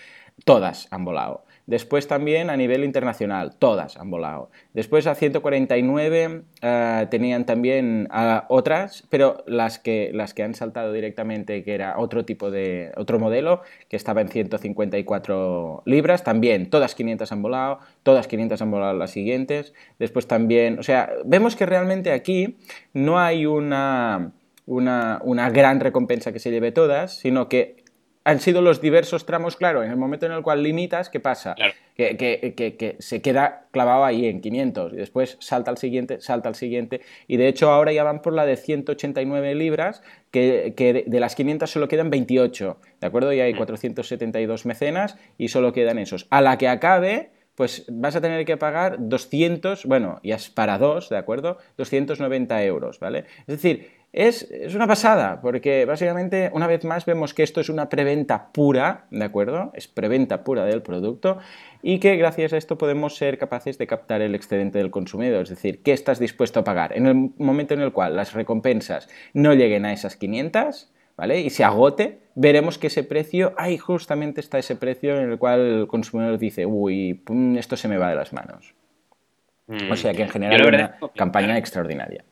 Todas 0.44 0.88
han 0.90 1.04
volado. 1.04 1.44
Después 1.66 2.06
también 2.06 2.50
a 2.50 2.56
nivel 2.58 2.84
internacional, 2.84 3.56
todas 3.58 3.96
han 3.96 4.10
volado. 4.10 4.50
Después 4.74 5.06
a 5.06 5.14
149 5.14 6.42
eh, 6.60 7.06
tenían 7.10 7.46
también 7.46 8.06
eh, 8.14 8.40
otras, 8.48 9.06
pero 9.08 9.42
las 9.46 9.78
que, 9.78 10.10
las 10.12 10.34
que 10.34 10.42
han 10.42 10.54
saltado 10.54 10.92
directamente, 10.92 11.64
que 11.64 11.74
era 11.74 11.98
otro 11.98 12.26
tipo 12.26 12.50
de, 12.50 12.92
otro 12.96 13.18
modelo, 13.18 13.62
que 13.88 13.96
estaba 13.96 14.20
en 14.20 14.28
154 14.28 15.82
libras, 15.86 16.22
también 16.22 16.68
todas 16.68 16.94
500 16.94 17.32
han 17.32 17.40
volado, 17.40 17.78
todas 18.02 18.26
500 18.28 18.60
han 18.60 18.70
volado 18.70 18.92
las 18.92 19.10
siguientes. 19.10 19.72
Después 19.98 20.26
también, 20.26 20.78
o 20.78 20.82
sea, 20.82 21.10
vemos 21.24 21.56
que 21.56 21.64
realmente 21.64 22.12
aquí 22.12 22.58
no 22.92 23.18
hay 23.18 23.46
una, 23.46 24.32
una, 24.66 25.18
una 25.24 25.48
gran 25.48 25.80
recompensa 25.80 26.30
que 26.30 26.40
se 26.40 26.50
lleve 26.50 26.72
todas, 26.72 27.16
sino 27.16 27.48
que 27.48 27.83
han 28.24 28.40
sido 28.40 28.62
los 28.62 28.80
diversos 28.80 29.26
tramos, 29.26 29.54
claro, 29.54 29.82
en 29.82 29.90
el 29.90 29.96
momento 29.96 30.24
en 30.24 30.32
el 30.32 30.42
cual 30.42 30.62
limitas, 30.62 31.10
¿qué 31.10 31.20
pasa? 31.20 31.54
Que, 31.94 32.96
se 32.98 33.20
queda 33.20 33.66
clavado 33.70 34.04
ahí 34.04 34.26
en 34.26 34.40
500 34.40 34.94
y 34.94 34.96
después 34.96 35.36
salta 35.40 35.70
al 35.70 35.76
siguiente, 35.76 36.20
salta 36.20 36.48
al 36.48 36.54
siguiente 36.54 37.02
y 37.28 37.36
de 37.36 37.48
hecho 37.48 37.70
ahora 37.70 37.92
ya 37.92 38.02
van 38.02 38.22
por 38.22 38.32
la 38.32 38.46
de 38.46 38.56
189 38.56 39.54
libras, 39.54 40.02
que, 40.30 41.04
de, 41.06 41.20
las 41.20 41.34
500 41.34 41.70
solo 41.70 41.86
quedan 41.86 42.08
28, 42.08 42.78
¿de 43.00 43.06
acuerdo? 43.06 43.32
Y 43.32 43.40
hay 43.40 43.54
472 43.54 44.64
mm. 44.64 44.68
mecenas 44.68 45.18
y 45.36 45.48
solo 45.48 45.72
quedan 45.72 45.98
esos. 45.98 46.26
A 46.30 46.40
la 46.40 46.56
que 46.56 46.68
acabe, 46.68 47.30
pues 47.54 47.84
vas 47.88 48.16
a 48.16 48.22
tener 48.22 48.44
que 48.46 48.56
pagar 48.56 48.96
200, 48.98 49.84
bueno, 49.84 50.20
ya 50.24 50.36
es 50.36 50.48
para 50.48 50.78
dos, 50.78 51.10
¿de 51.10 51.18
acuerdo? 51.18 51.58
290 51.76 52.64
euros, 52.64 52.98
¿vale? 52.98 53.26
Es 53.46 53.60
decir, 53.60 54.03
es, 54.14 54.74
una 54.74 54.86
pasada, 54.86 55.40
porque 55.40 55.84
básicamente 55.84 56.48
una 56.52 56.68
vez 56.68 56.84
más 56.84 57.04
vemos 57.04 57.34
que 57.34 57.42
esto 57.42 57.60
es 57.60 57.68
una 57.68 57.88
preventa 57.88 58.52
pura, 58.52 59.06
¿de 59.10 59.24
acuerdo? 59.24 59.72
Es 59.74 59.88
preventa 59.88 60.44
pura 60.44 60.64
del 60.64 60.82
producto 60.82 61.38
y 61.82 61.98
que 61.98 62.16
gracias 62.16 62.52
a 62.52 62.56
esto 62.56 62.78
podemos 62.78 63.16
ser 63.16 63.38
capaces 63.38 63.76
de 63.76 63.88
captar 63.88 64.22
el 64.22 64.36
excedente 64.36 64.78
del 64.78 64.92
consumidor, 64.92 65.42
es 65.42 65.48
decir, 65.48 65.82
¿qué 65.82 65.92
estás 65.92 66.20
dispuesto 66.20 66.60
a 66.60 66.64
pagar? 66.64 66.96
En 66.96 67.06
el 67.06 67.14
momento 67.38 67.74
en 67.74 67.80
el 67.80 67.92
cual 67.92 68.14
las 68.14 68.34
recompensas 68.34 69.08
no 69.32 69.52
lleguen 69.52 69.84
a 69.84 69.92
esas 69.92 70.14
500, 70.16 70.92
¿vale? 71.16 71.40
Y 71.40 71.50
se 71.50 71.64
agote, 71.64 72.20
veremos 72.36 72.78
que 72.78 72.86
ese 72.86 73.02
precio, 73.02 73.52
ahí 73.56 73.78
justamente 73.78 74.40
está 74.40 74.58
ese 74.60 74.76
precio 74.76 75.18
en 75.18 75.30
el 75.32 75.38
cual 75.38 75.60
el 75.60 75.86
consumidor 75.88 76.38
dice, 76.38 76.66
uy, 76.66 77.24
esto 77.58 77.76
se 77.76 77.88
me 77.88 77.98
va 77.98 78.10
de 78.10 78.16
las 78.16 78.32
manos. 78.32 78.74
Mm. 79.66 79.90
O 79.90 79.96
sea 79.96 80.12
que 80.14 80.22
en 80.22 80.28
general 80.28 80.60
es 80.60 80.66
una 80.68 80.98
campaña 81.16 81.58
extraordinaria. 81.58 82.24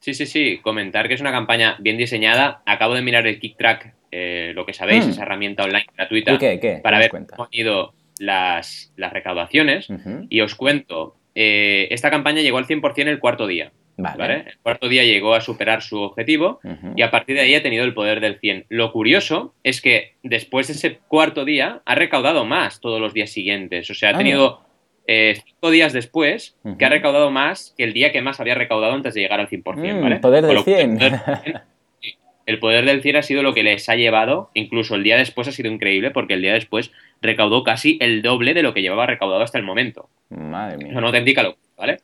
Sí, 0.00 0.14
sí, 0.14 0.26
sí. 0.26 0.58
Comentar 0.62 1.08
que 1.08 1.14
es 1.14 1.20
una 1.20 1.30
campaña 1.30 1.76
bien 1.78 1.96
diseñada. 1.96 2.62
Acabo 2.66 2.94
de 2.94 3.02
mirar 3.02 3.26
el 3.26 3.38
KickTrack, 3.38 3.94
eh, 4.10 4.52
lo 4.54 4.66
que 4.66 4.72
sabéis, 4.72 5.06
mm. 5.06 5.10
esa 5.10 5.22
herramienta 5.22 5.64
online 5.64 5.86
gratuita, 5.94 6.38
para 6.82 6.98
ver 6.98 7.10
cómo 7.10 7.44
han 7.44 7.48
ido 7.52 7.94
las, 8.18 8.92
recaudaciones. 8.96 9.88
Y 10.28 10.40
os 10.40 10.54
cuento, 10.54 11.16
eh, 11.34 11.88
esta 11.90 12.10
campaña 12.10 12.40
llegó 12.40 12.58
al 12.58 12.66
100% 12.66 13.08
el 13.08 13.18
cuarto 13.18 13.46
día. 13.46 13.72
Vale. 13.96 14.34
El 14.46 14.58
cuarto 14.62 14.88
día 14.88 15.04
llegó 15.04 15.34
a 15.34 15.42
superar 15.42 15.82
su 15.82 16.00
objetivo 16.00 16.60
y 16.96 17.02
a 17.02 17.10
partir 17.10 17.36
de 17.36 17.42
ahí 17.42 17.54
ha 17.54 17.62
tenido 17.62 17.84
el 17.84 17.92
poder 17.92 18.20
del 18.20 18.38
100. 18.38 18.64
Lo 18.70 18.92
curioso 18.92 19.54
es 19.62 19.82
que 19.82 20.14
después 20.22 20.68
de 20.68 20.72
ese 20.72 21.00
cuarto 21.06 21.44
día 21.44 21.82
ha 21.84 21.94
recaudado 21.94 22.46
más 22.46 22.80
todos 22.80 22.98
los 22.98 23.12
días 23.12 23.30
siguientes. 23.30 23.90
O 23.90 23.94
sea, 23.94 24.10
ha 24.10 24.16
tenido 24.16 24.62
eh, 25.12 25.42
cinco 25.44 25.72
días 25.72 25.92
después, 25.92 26.56
que 26.78 26.84
ha 26.84 26.88
recaudado 26.88 27.32
más 27.32 27.74
que 27.76 27.82
el 27.82 27.92
día 27.92 28.12
que 28.12 28.22
más 28.22 28.38
había 28.38 28.54
recaudado 28.54 28.92
antes 28.92 29.12
de 29.12 29.22
llegar 29.22 29.40
al 29.40 29.48
100%, 29.48 29.98
mm, 29.98 30.02
¿vale? 30.02 30.14
El 30.14 30.20
poder 30.20 30.46
del 30.46 30.62
100. 30.62 30.98
El 32.46 32.58
poder 32.58 32.84
del 32.84 33.02
100 33.02 33.16
ha 33.16 33.22
sido 33.22 33.42
lo 33.42 33.52
que 33.52 33.64
les 33.64 33.88
ha 33.88 33.96
llevado, 33.96 34.50
incluso 34.54 34.96
el 34.96 35.04
día 35.04 35.16
después 35.16 35.46
ha 35.46 35.52
sido 35.52 35.70
increíble 35.70 36.10
porque 36.10 36.34
el 36.34 36.42
día 36.42 36.52
después 36.52 36.90
recaudó 37.22 37.62
casi 37.62 37.96
el 38.00 38.22
doble 38.22 38.54
de 38.54 38.62
lo 38.62 38.72
que 38.74 38.82
llevaba 38.82 39.06
recaudado 39.06 39.42
hasta 39.42 39.58
el 39.58 39.62
momento. 39.64 40.08
Madre 40.30 40.78
mía. 40.78 40.88
Es 40.90 40.96
una 40.96 41.08
auténtica 41.08 41.42
locura, 41.42 41.68
¿vale? 41.76 41.98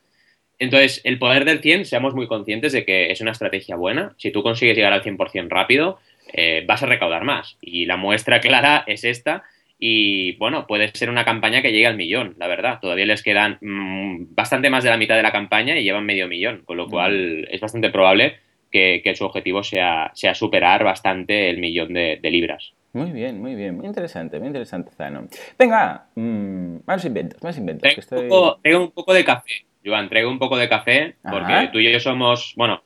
Entonces, 0.59 1.01
el 1.03 1.17
poder 1.17 1.43
del 1.43 1.59
100, 1.59 1.85
seamos 1.85 2.13
muy 2.13 2.27
conscientes 2.27 2.71
de 2.71 2.85
que 2.85 3.11
es 3.11 3.19
una 3.19 3.31
estrategia 3.31 3.75
buena. 3.75 4.15
Si 4.17 4.31
tú 4.31 4.43
consigues 4.43 4.75
llegar 4.77 4.93
al 4.93 5.03
100% 5.03 5.49
rápido, 5.49 5.99
eh, 6.31 6.63
vas 6.65 6.83
a 6.83 6.85
recaudar 6.85 7.23
más. 7.23 7.57
Y 7.61 7.85
la 7.85 7.97
muestra 7.97 8.39
clara 8.39 8.83
es 8.87 9.03
esta, 9.03 9.43
y 9.79 10.35
bueno, 10.37 10.65
puede 10.65 10.87
ser 10.95 11.09
una 11.09 11.23
campaña 11.23 11.61
que 11.61 11.71
llegue 11.71 11.85
al 11.85 11.97
millón, 11.97 12.35
la 12.37 12.47
verdad. 12.47 12.79
Todavía 12.81 13.05
les 13.05 13.21
quedan 13.21 13.59
mm, 13.61 14.33
bastante 14.33 14.69
más 14.69 14.83
de 14.83 14.89
la 14.89 14.97
mitad 14.97 15.15
de 15.15 15.23
la 15.23 15.31
campaña 15.31 15.77
y 15.77 15.83
llevan 15.83 16.05
medio 16.05 16.27
millón, 16.27 16.63
con 16.65 16.77
lo 16.77 16.87
cual 16.87 17.47
es 17.51 17.61
bastante 17.61 17.89
probable 17.89 18.37
que, 18.71 19.13
su 19.15 19.25
objetivo 19.25 19.63
sea, 19.63 20.11
sea, 20.13 20.35
superar 20.35 20.83
bastante 20.83 21.49
el 21.49 21.57
millón 21.59 21.93
de, 21.93 22.19
libras. 22.23 22.73
Muy 22.93 23.11
bien, 23.11 23.39
muy 23.39 23.55
bien, 23.55 23.75
muy 23.75 23.85
interesante, 23.85 24.39
muy 24.39 24.47
interesante, 24.47 24.91
Zano. 24.91 25.27
Venga, 25.57 26.07
mm, 26.15 26.77
más 26.85 27.05
inventos, 27.05 27.41
más 27.43 27.57
inventos. 27.57 28.07
Traigo, 28.07 28.59
un 28.79 28.91
poco 28.91 29.13
de 29.13 29.23
café, 29.23 29.65
Joan, 29.85 30.09
traigo 30.09 30.29
un 30.29 30.39
poco 30.39 30.57
de 30.57 30.69
café, 30.69 31.15
porque 31.21 31.69
tú 31.71 31.79
y 31.79 31.91
yo 31.91 31.99
somos, 31.99 32.53
bueno, 32.55 32.81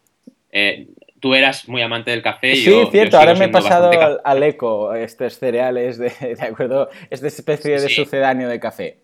eh, 0.51 0.87
tú 1.21 1.35
eras 1.35 1.69
muy 1.69 1.81
amante 1.81 2.11
del 2.11 2.21
café. 2.21 2.55
Sí, 2.55 2.73
cierto, 2.91 3.17
ahora 3.17 3.35
me 3.35 3.45
he 3.45 3.49
pasado 3.49 3.91
al, 4.25 4.43
eco, 4.43 4.93
estos 4.93 5.39
cereales, 5.39 5.97
de, 5.97 6.09
de 6.35 6.43
acuerdo, 6.43 6.89
esta 7.09 7.27
especie 7.27 7.79
de 7.79 7.87
sucedáneo 7.87 8.49
de 8.49 8.59
café. 8.59 8.97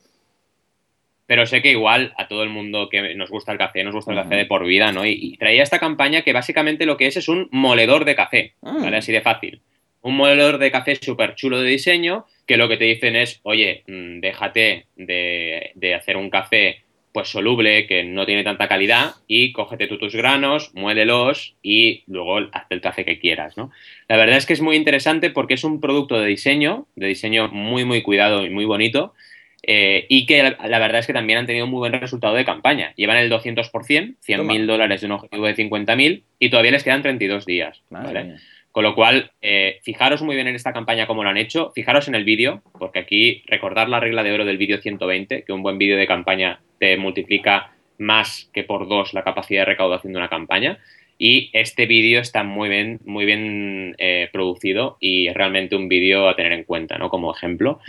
Pero 1.27 1.45
sé 1.45 1.61
que 1.61 1.71
igual 1.71 2.13
a 2.17 2.27
todo 2.27 2.43
el 2.43 2.49
mundo 2.49 2.89
que 2.89 3.13
nos 3.15 3.29
gusta 3.29 3.51
el 3.51 3.57
café, 3.57 3.83
nos 3.83 3.93
gusta 3.93 4.11
el 4.11 4.17
café 4.17 4.35
de 4.35 4.45
por 4.45 4.65
vida, 4.65 4.91
¿no? 4.91 5.05
Y, 5.05 5.37
traía 5.37 5.61
esta 5.61 5.79
campaña 5.79 6.23
que 6.23 6.33
básicamente 6.33 6.85
lo 6.85 6.97
que 6.97 7.07
es 7.07 7.17
es 7.17 7.27
un 7.27 7.47
moledor 7.51 8.05
de 8.05 8.15
café, 8.15 8.53
ah. 8.63 8.77
¿vale? 8.81 8.97
Así 8.97 9.11
de 9.11 9.21
fácil. 9.21 9.61
Un 10.01 10.15
moledor 10.15 10.57
de 10.57 10.71
café 10.71 10.95
súper 10.95 11.35
chulo 11.35 11.59
de 11.59 11.69
diseño 11.69 12.25
que 12.45 12.55
lo 12.55 12.69
que 12.69 12.77
te 12.77 12.85
dicen 12.85 13.17
es, 13.17 13.41
oye, 13.43 13.83
mm, 13.87 14.21
déjate 14.21 14.87
de, 14.95 15.71
de 15.75 15.95
hacer 15.95 16.15
un 16.15 16.29
café 16.29 16.83
pues 17.17 17.29
soluble, 17.29 17.87
que 17.87 18.03
no 18.03 18.27
tiene 18.27 18.43
tanta 18.43 18.67
calidad, 18.67 19.15
y 19.27 19.51
cógete 19.51 19.87
tú 19.87 19.97
tus 19.97 20.13
granos, 20.13 20.69
muélelos 20.75 21.55
y 21.63 22.03
luego 22.05 22.37
haz 22.51 22.67
el 22.69 22.79
café 22.79 23.05
que 23.05 23.17
quieras, 23.17 23.57
¿no? 23.57 23.71
La 24.07 24.17
verdad 24.17 24.37
es 24.37 24.45
que 24.45 24.53
es 24.53 24.61
muy 24.61 24.75
interesante 24.75 25.31
porque 25.31 25.55
es 25.55 25.63
un 25.63 25.81
producto 25.81 26.19
de 26.19 26.27
diseño, 26.27 26.85
de 26.95 27.07
diseño 27.07 27.47
muy, 27.47 27.85
muy 27.85 28.03
cuidado 28.03 28.45
y 28.45 28.51
muy 28.51 28.65
bonito, 28.65 29.15
eh, 29.63 30.05
y 30.09 30.27
que 30.27 30.43
la, 30.43 30.77
verdad 30.77 30.99
es 30.99 31.07
que 31.07 31.13
también 31.13 31.39
han 31.39 31.47
tenido 31.47 31.65
un 31.65 31.71
muy 31.71 31.79
buen 31.79 31.93
resultado 31.93 32.35
de 32.35 32.45
campaña. 32.45 32.93
Llevan 32.95 33.17
el 33.17 33.31
200%, 33.31 33.71
100.000 33.71 34.65
dólares 34.67 35.01
de 35.01 35.07
un 35.07 35.13
objetivo 35.13 35.47
de 35.47 35.55
50.000 35.55 36.21
y 36.37 36.49
todavía 36.51 36.73
les 36.73 36.83
quedan 36.83 37.01
32 37.01 37.47
días, 37.47 37.81
¿vale? 37.89 38.35
Con 38.71 38.83
lo 38.83 38.93
cual, 38.93 39.31
eh, 39.41 39.79
fijaros 39.81 40.21
muy 40.21 40.35
bien 40.35 40.45
en 40.45 40.53
esta 40.53 40.71
campaña 40.71 41.07
cómo 41.07 41.23
lo 41.23 41.31
han 41.31 41.37
hecho, 41.37 41.71
fijaros 41.73 42.07
en 42.09 42.13
el 42.13 42.25
vídeo, 42.25 42.61
porque 42.77 42.99
aquí 42.99 43.41
recordar 43.47 43.89
la 43.89 43.99
regla 43.99 44.21
de 44.21 44.33
oro 44.33 44.45
del 44.45 44.59
vídeo 44.59 44.77
120, 44.77 45.45
que 45.45 45.51
un 45.51 45.63
buen 45.63 45.79
vídeo 45.79 45.97
de 45.97 46.05
campaña 46.05 46.59
te 46.79 46.97
multiplica 46.97 47.71
más 47.97 48.49
que 48.53 48.63
por 48.63 48.87
dos 48.87 49.13
la 49.13 49.23
capacidad 49.23 49.61
de 49.61 49.65
recaudación 49.65 50.13
de 50.13 50.19
una 50.19 50.29
campaña. 50.29 50.79
Y 51.19 51.49
este 51.53 51.87
vídeo 51.87 52.21
está 52.21 52.43
muy 52.43 52.69
bien, 52.69 52.99
muy 53.05 53.25
bien 53.25 53.95
eh, 53.97 54.29
producido 54.31 54.97
y 54.99 55.27
es 55.27 55.33
realmente 55.33 55.75
un 55.75 55.89
vídeo 55.89 56.29
a 56.29 56.35
tener 56.35 56.51
en 56.51 56.63
cuenta, 56.63 56.99
¿no? 56.99 57.09
Como 57.09 57.33
ejemplo. 57.33 57.79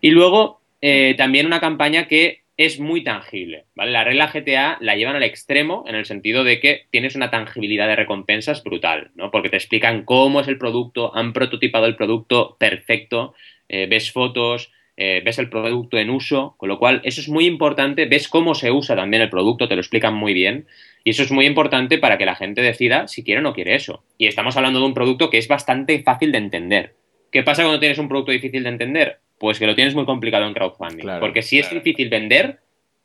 Y 0.00 0.10
luego, 0.10 0.60
eh, 0.80 1.14
también 1.16 1.46
una 1.46 1.60
campaña 1.60 2.08
que 2.08 2.42
es 2.56 2.80
muy 2.80 3.02
tangible, 3.02 3.64
¿vale? 3.74 3.92
La 3.92 4.04
regla 4.04 4.30
GTA 4.32 4.78
la 4.80 4.96
llevan 4.96 5.16
al 5.16 5.22
extremo 5.22 5.84
en 5.86 5.94
el 5.94 6.04
sentido 6.04 6.44
de 6.44 6.60
que 6.60 6.86
tienes 6.90 7.14
una 7.14 7.30
tangibilidad 7.30 7.86
de 7.86 7.96
recompensas 7.96 8.62
brutal, 8.62 9.10
¿no? 9.14 9.30
Porque 9.30 9.48
te 9.48 9.56
explican 9.56 10.04
cómo 10.04 10.40
es 10.40 10.48
el 10.48 10.58
producto, 10.58 11.14
han 11.16 11.32
prototipado 11.32 11.86
el 11.86 11.96
producto 11.96 12.56
perfecto, 12.58 13.34
eh, 13.68 13.86
ves 13.86 14.12
fotos, 14.12 14.70
eh, 14.96 15.22
ves 15.24 15.38
el 15.38 15.48
producto 15.48 15.96
en 15.98 16.10
uso, 16.10 16.54
con 16.58 16.68
lo 16.68 16.78
cual 16.78 17.00
eso 17.04 17.20
es 17.20 17.28
muy 17.28 17.46
importante, 17.46 18.06
ves 18.06 18.28
cómo 18.28 18.54
se 18.54 18.70
usa 18.70 18.94
también 18.94 19.22
el 19.22 19.30
producto, 19.30 19.68
te 19.68 19.74
lo 19.74 19.80
explican 19.80 20.14
muy 20.14 20.34
bien, 20.34 20.66
y 21.04 21.10
eso 21.10 21.22
es 21.22 21.32
muy 21.32 21.46
importante 21.46 21.98
para 21.98 22.18
que 22.18 22.26
la 22.26 22.34
gente 22.34 22.60
decida 22.60 23.08
si 23.08 23.24
quiere 23.24 23.40
o 23.40 23.42
no 23.42 23.54
quiere 23.54 23.74
eso. 23.74 24.04
Y 24.18 24.26
estamos 24.26 24.56
hablando 24.56 24.80
de 24.80 24.86
un 24.86 24.94
producto 24.94 25.30
que 25.30 25.38
es 25.38 25.48
bastante 25.48 26.02
fácil 26.02 26.30
de 26.32 26.38
entender. 26.38 26.94
¿Qué 27.30 27.42
pasa 27.42 27.62
cuando 27.62 27.80
tienes 27.80 27.98
un 27.98 28.08
producto 28.08 28.32
difícil 28.32 28.62
de 28.62 28.68
entender? 28.68 29.18
Pues 29.38 29.58
que 29.58 29.66
lo 29.66 29.74
tienes 29.74 29.94
muy 29.94 30.04
complicado 30.04 30.46
en 30.46 30.54
crowdfunding. 30.54 31.06
porque 31.18 31.42
si 31.42 31.58
es 31.58 31.70
difícil 31.70 32.08
vender 32.08 32.60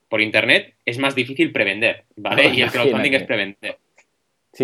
por 0.10 0.22
internet, 0.22 0.75
es 0.86 0.98
más 1.00 1.15
difícil 1.15 1.51
prevender, 1.51 2.03
¿vale? 2.15 2.53
y 2.53 2.62
el 2.62 2.72
crowdfunding 2.72 3.13
es 3.13 3.24
prevender. 3.24 3.77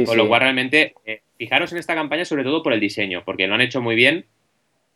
Con 0.05 0.17
lo 0.17 0.27
cual, 0.27 0.41
realmente, 0.41 0.95
eh, 1.05 1.21
fijaros 1.37 1.71
en 1.71 1.77
esta 1.77 1.93
campaña 1.93 2.25
sobre 2.25 2.43
todo 2.43 2.63
por 2.63 2.73
el 2.73 2.79
diseño, 2.79 3.23
porque 3.25 3.47
lo 3.47 3.55
han 3.55 3.61
hecho 3.61 3.81
muy 3.81 3.95
bien. 3.95 4.25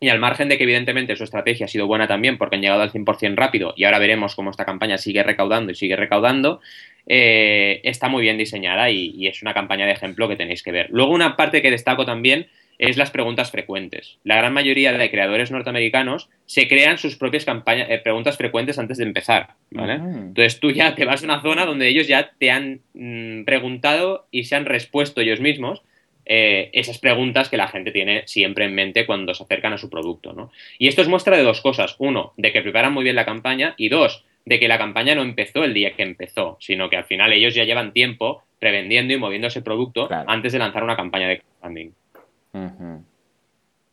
Y 0.00 0.10
al 0.10 0.20
margen 0.20 0.48
de 0.48 0.56
que, 0.56 0.64
evidentemente, 0.64 1.16
su 1.16 1.24
estrategia 1.24 1.66
ha 1.66 1.68
sido 1.68 1.86
buena 1.86 2.06
también, 2.06 2.38
porque 2.38 2.56
han 2.56 2.62
llegado 2.62 2.82
al 2.82 2.92
100% 2.92 3.34
rápido, 3.34 3.74
y 3.76 3.84
ahora 3.84 3.98
veremos 3.98 4.36
cómo 4.36 4.50
esta 4.50 4.64
campaña 4.64 4.96
sigue 4.96 5.22
recaudando 5.22 5.72
y 5.72 5.74
sigue 5.74 5.96
recaudando, 5.96 6.60
eh, 7.06 7.80
está 7.82 8.08
muy 8.08 8.22
bien 8.22 8.38
diseñada 8.38 8.90
y, 8.90 9.14
y 9.16 9.26
es 9.26 9.42
una 9.42 9.54
campaña 9.54 9.86
de 9.86 9.92
ejemplo 9.92 10.28
que 10.28 10.36
tenéis 10.36 10.62
que 10.62 10.72
ver. 10.72 10.86
Luego, 10.90 11.12
una 11.12 11.36
parte 11.36 11.62
que 11.62 11.70
destaco 11.70 12.04
también 12.04 12.48
es 12.78 12.96
las 12.96 13.10
preguntas 13.10 13.50
frecuentes. 13.50 14.18
La 14.22 14.36
gran 14.36 14.52
mayoría 14.52 14.92
de 14.92 15.10
creadores 15.10 15.50
norteamericanos 15.50 16.30
se 16.46 16.68
crean 16.68 16.96
sus 16.96 17.16
propias 17.16 17.44
campañas, 17.44 17.90
eh, 17.90 17.98
preguntas 17.98 18.36
frecuentes 18.36 18.78
antes 18.78 18.98
de 18.98 19.04
empezar, 19.04 19.54
¿vale? 19.70 19.94
Entonces 19.94 20.60
tú 20.60 20.70
ya 20.70 20.94
te 20.94 21.04
vas 21.04 21.22
a 21.22 21.24
una 21.24 21.42
zona 21.42 21.66
donde 21.66 21.88
ellos 21.88 22.06
ya 22.06 22.30
te 22.38 22.50
han 22.50 22.80
mm, 22.94 23.44
preguntado 23.44 24.28
y 24.30 24.44
se 24.44 24.54
han 24.54 24.64
respuesto 24.64 25.20
ellos 25.20 25.40
mismos 25.40 25.82
eh, 26.28 26.70
esas 26.72 26.98
preguntas 26.98 27.48
que 27.48 27.56
la 27.56 27.68
gente 27.68 27.90
tiene 27.90 28.22
siempre 28.26 28.66
en 28.66 28.74
mente 28.74 29.06
cuando 29.06 29.34
se 29.34 29.42
acercan 29.42 29.72
a 29.72 29.78
su 29.78 29.88
producto, 29.88 30.32
¿no? 30.32 30.52
Y 30.78 30.88
esto 30.88 31.02
es 31.02 31.08
muestra 31.08 31.36
de 31.36 31.42
dos 31.42 31.60
cosas. 31.62 31.96
Uno, 31.98 32.34
de 32.36 32.52
que 32.52 32.62
preparan 32.62 32.92
muy 32.92 33.02
bien 33.02 33.16
la 33.16 33.24
campaña 33.24 33.74
y 33.78 33.88
dos, 33.88 34.24
de 34.44 34.60
que 34.60 34.68
la 34.68 34.78
campaña 34.78 35.14
no 35.14 35.22
empezó 35.22 35.64
el 35.64 35.74
día 35.74 35.94
que 35.94 36.02
empezó, 36.02 36.58
sino 36.60 36.90
que 36.90 36.96
al 36.96 37.04
final 37.04 37.32
ellos 37.32 37.54
ya 37.54 37.64
llevan 37.64 37.92
tiempo 37.92 38.42
prevendiendo 38.58 39.14
y 39.14 39.18
moviendo 39.18 39.48
ese 39.48 39.62
producto 39.62 40.08
antes 40.10 40.52
de 40.52 40.58
lanzar 40.58 40.84
una 40.84 40.96
campaña 40.96 41.28
de 41.28 41.40
crowdfunding. 41.40 41.92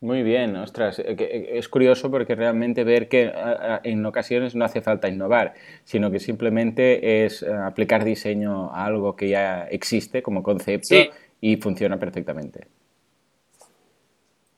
Muy 0.06 0.22
bien, 0.22 0.56
ostras, 0.58 1.00
eh, 1.00 1.16
eh, 1.18 1.50
es 1.54 1.68
curioso 1.68 2.12
porque 2.12 2.36
realmente 2.36 2.84
ver 2.84 3.08
que 3.08 3.32
en 3.84 4.06
ocasiones 4.06 4.54
no 4.54 4.64
hace 4.64 4.82
falta 4.82 5.08
innovar, 5.08 5.54
sino 5.84 6.12
que 6.12 6.20
simplemente 6.20 7.26
es 7.26 7.42
eh, 7.42 7.52
aplicar 7.52 8.04
diseño 8.04 8.72
a 8.72 8.86
algo 8.86 9.16
que 9.16 9.30
ya 9.30 9.64
existe 9.64 10.22
como 10.22 10.44
concepto 10.44 10.96
y 11.46 11.58
funciona 11.58 12.00
perfectamente. 12.00 12.66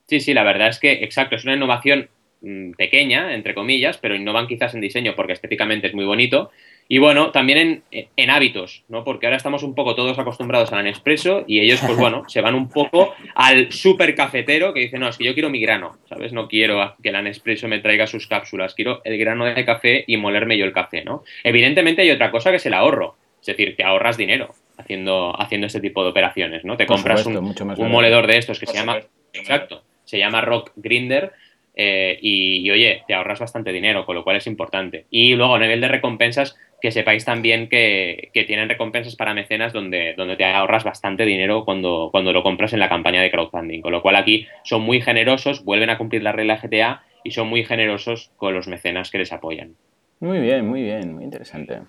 Sí, 0.08 0.22
sí, 0.22 0.34
la 0.34 0.44
verdad 0.44 0.70
es 0.70 0.79
que, 0.79 1.03
exacto, 1.03 1.36
es 1.36 1.44
una 1.44 1.56
innovación 1.56 2.08
mm, 2.39 2.72
pequeña, 2.72 3.34
entre 3.34 3.53
comillas, 3.53 3.98
pero 3.98 4.15
innovan 4.15 4.48
quizás 4.48 4.74
en 4.74 4.79
diseño 4.79 5.13
porque 5.13 5.34
estéticamente 5.34 5.88
es 5.88 5.94
muy 5.94 6.06
bonito 6.06 6.50
y 6.88 7.00
bueno, 7.00 7.32
también 7.32 7.84
en, 7.91 8.29
hábitos, 8.29 8.86
¿no? 8.88 9.03
Porque 9.03 9.25
ahora 9.25 9.36
estamos 9.36 9.63
un 9.63 9.75
poco 9.75 9.96
todos 9.96 10.17
acostumbrados 10.17 10.72
al 10.72 10.86
Nespresso 10.86 11.44
y 11.46 11.60
ellos, 11.60 11.82
pues 11.86 11.98
bueno, 11.98 12.24
se 12.29 12.39
van 12.39 12.56
un 12.56 12.70
poco 12.70 13.13
al 13.36 13.70
super 13.74 14.15
cafetero 14.15 14.74
que 14.74 14.79
dice, 14.79 14.98
no, 14.98 15.10
es 15.10 15.17
que 15.17 15.25
yo 15.25 15.34
quiero 15.34 15.50
mi 15.50 15.60
grano, 15.60 15.98
¿sabes? 16.08 16.32
No 16.32 16.48
quiero 16.48 16.96
que 17.03 17.10
el 17.10 17.22
Nespresso 17.22 17.67
me 17.67 17.79
traiga 17.79 18.08
sus 18.08 18.27
cápsulas, 18.27 18.75
quiero 18.75 19.01
el 19.03 19.17
grano 19.17 19.44
de 19.44 19.65
café 19.65 20.06
y 20.08 20.15
molerme 20.15 20.58
yo 20.58 20.63
el 20.63 20.72
café, 20.72 21.03
¿no? 21.03 21.25
Evidentemente 21.44 22.03
hay 22.03 22.12
otra 22.12 22.32
cosa 22.32 22.50
que 22.50 22.58
es 22.58 22.65
el 22.65 22.74
ahorro, 22.74 23.17
es 23.41 23.48
decir, 23.48 23.75
te 23.75 23.84
ahorras 23.84 24.15
dinero 24.15 24.56
haciendo, 24.77 25.39
haciendo 25.39 25.67
este 25.67 25.81
tipo 25.81 26.03
de 26.03 26.10
operaciones, 26.10 26.63
¿no? 26.65 26.77
Te 26.77 26.86
compras 26.86 27.25
un, 27.25 27.38
un 27.38 27.91
moledor 27.91 28.27
de 28.27 28.38
estos 28.38 28.60
que 28.60 28.65
se 28.65 28.74
llama, 28.74 29.00
exacto, 29.34 29.84
se 30.05 30.17
llama 30.17 30.41
Rock 30.41 30.72
Grinder 30.75 31.34
eh, 31.79 32.17
y, 32.22 32.69
oye, 32.72 33.03
te 33.07 33.13
ahorras 33.13 33.39
bastante 33.39 33.72
dinero, 33.72 34.03
con 34.03 34.15
lo 34.15 34.24
cual 34.24 34.38
es 34.38 34.48
importante. 34.48 35.05
Y 35.12 35.36
luego 35.36 35.55
a 35.55 35.60
nivel 35.60 35.79
de 35.79 35.88
recompensas, 35.88 36.57
que 36.81 36.91
sepáis 36.91 37.24
también 37.24 37.69
que, 37.69 38.31
tienen 38.48 38.67
recompensas 38.67 39.15
para 39.15 39.36
mecenas 39.36 39.74
donde, 39.74 40.15
donde 40.15 40.36
te 40.38 40.46
ahorras 40.46 40.84
bastante 40.84 41.24
dinero 41.24 41.65
cuando, 41.65 42.10
cuando 42.12 42.34
lo 42.34 42.41
compras 42.41 42.73
en 42.73 42.80
la 42.80 42.89
campaña 42.89 43.21
de 43.21 43.30
crowdfunding. 43.30 43.82
Con 43.82 43.91
lo 43.91 44.01
cual 44.01 44.15
aquí 44.15 44.47
son 44.63 44.82
muy 44.82 45.01
generosos, 45.01 45.63
vuelven 45.63 45.91
a 45.91 45.99
cumplir 45.99 46.23
la 46.23 46.32
regla 46.32 46.58
GTA 46.58 47.04
y 47.23 47.32
son 47.32 47.47
muy 47.47 47.63
generosos 47.63 48.32
con 48.38 48.56
los 48.56 48.67
mecenas 48.67 49.12
que 49.12 49.19
les 49.19 49.32
apoyan. 49.32 49.75
Muy 50.19 50.39
bien, 50.39 50.67
muy 50.67 50.82
bien, 50.82 51.13
muy 51.13 51.25
interesante. 51.25 51.82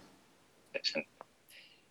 interesante. 0.66 1.08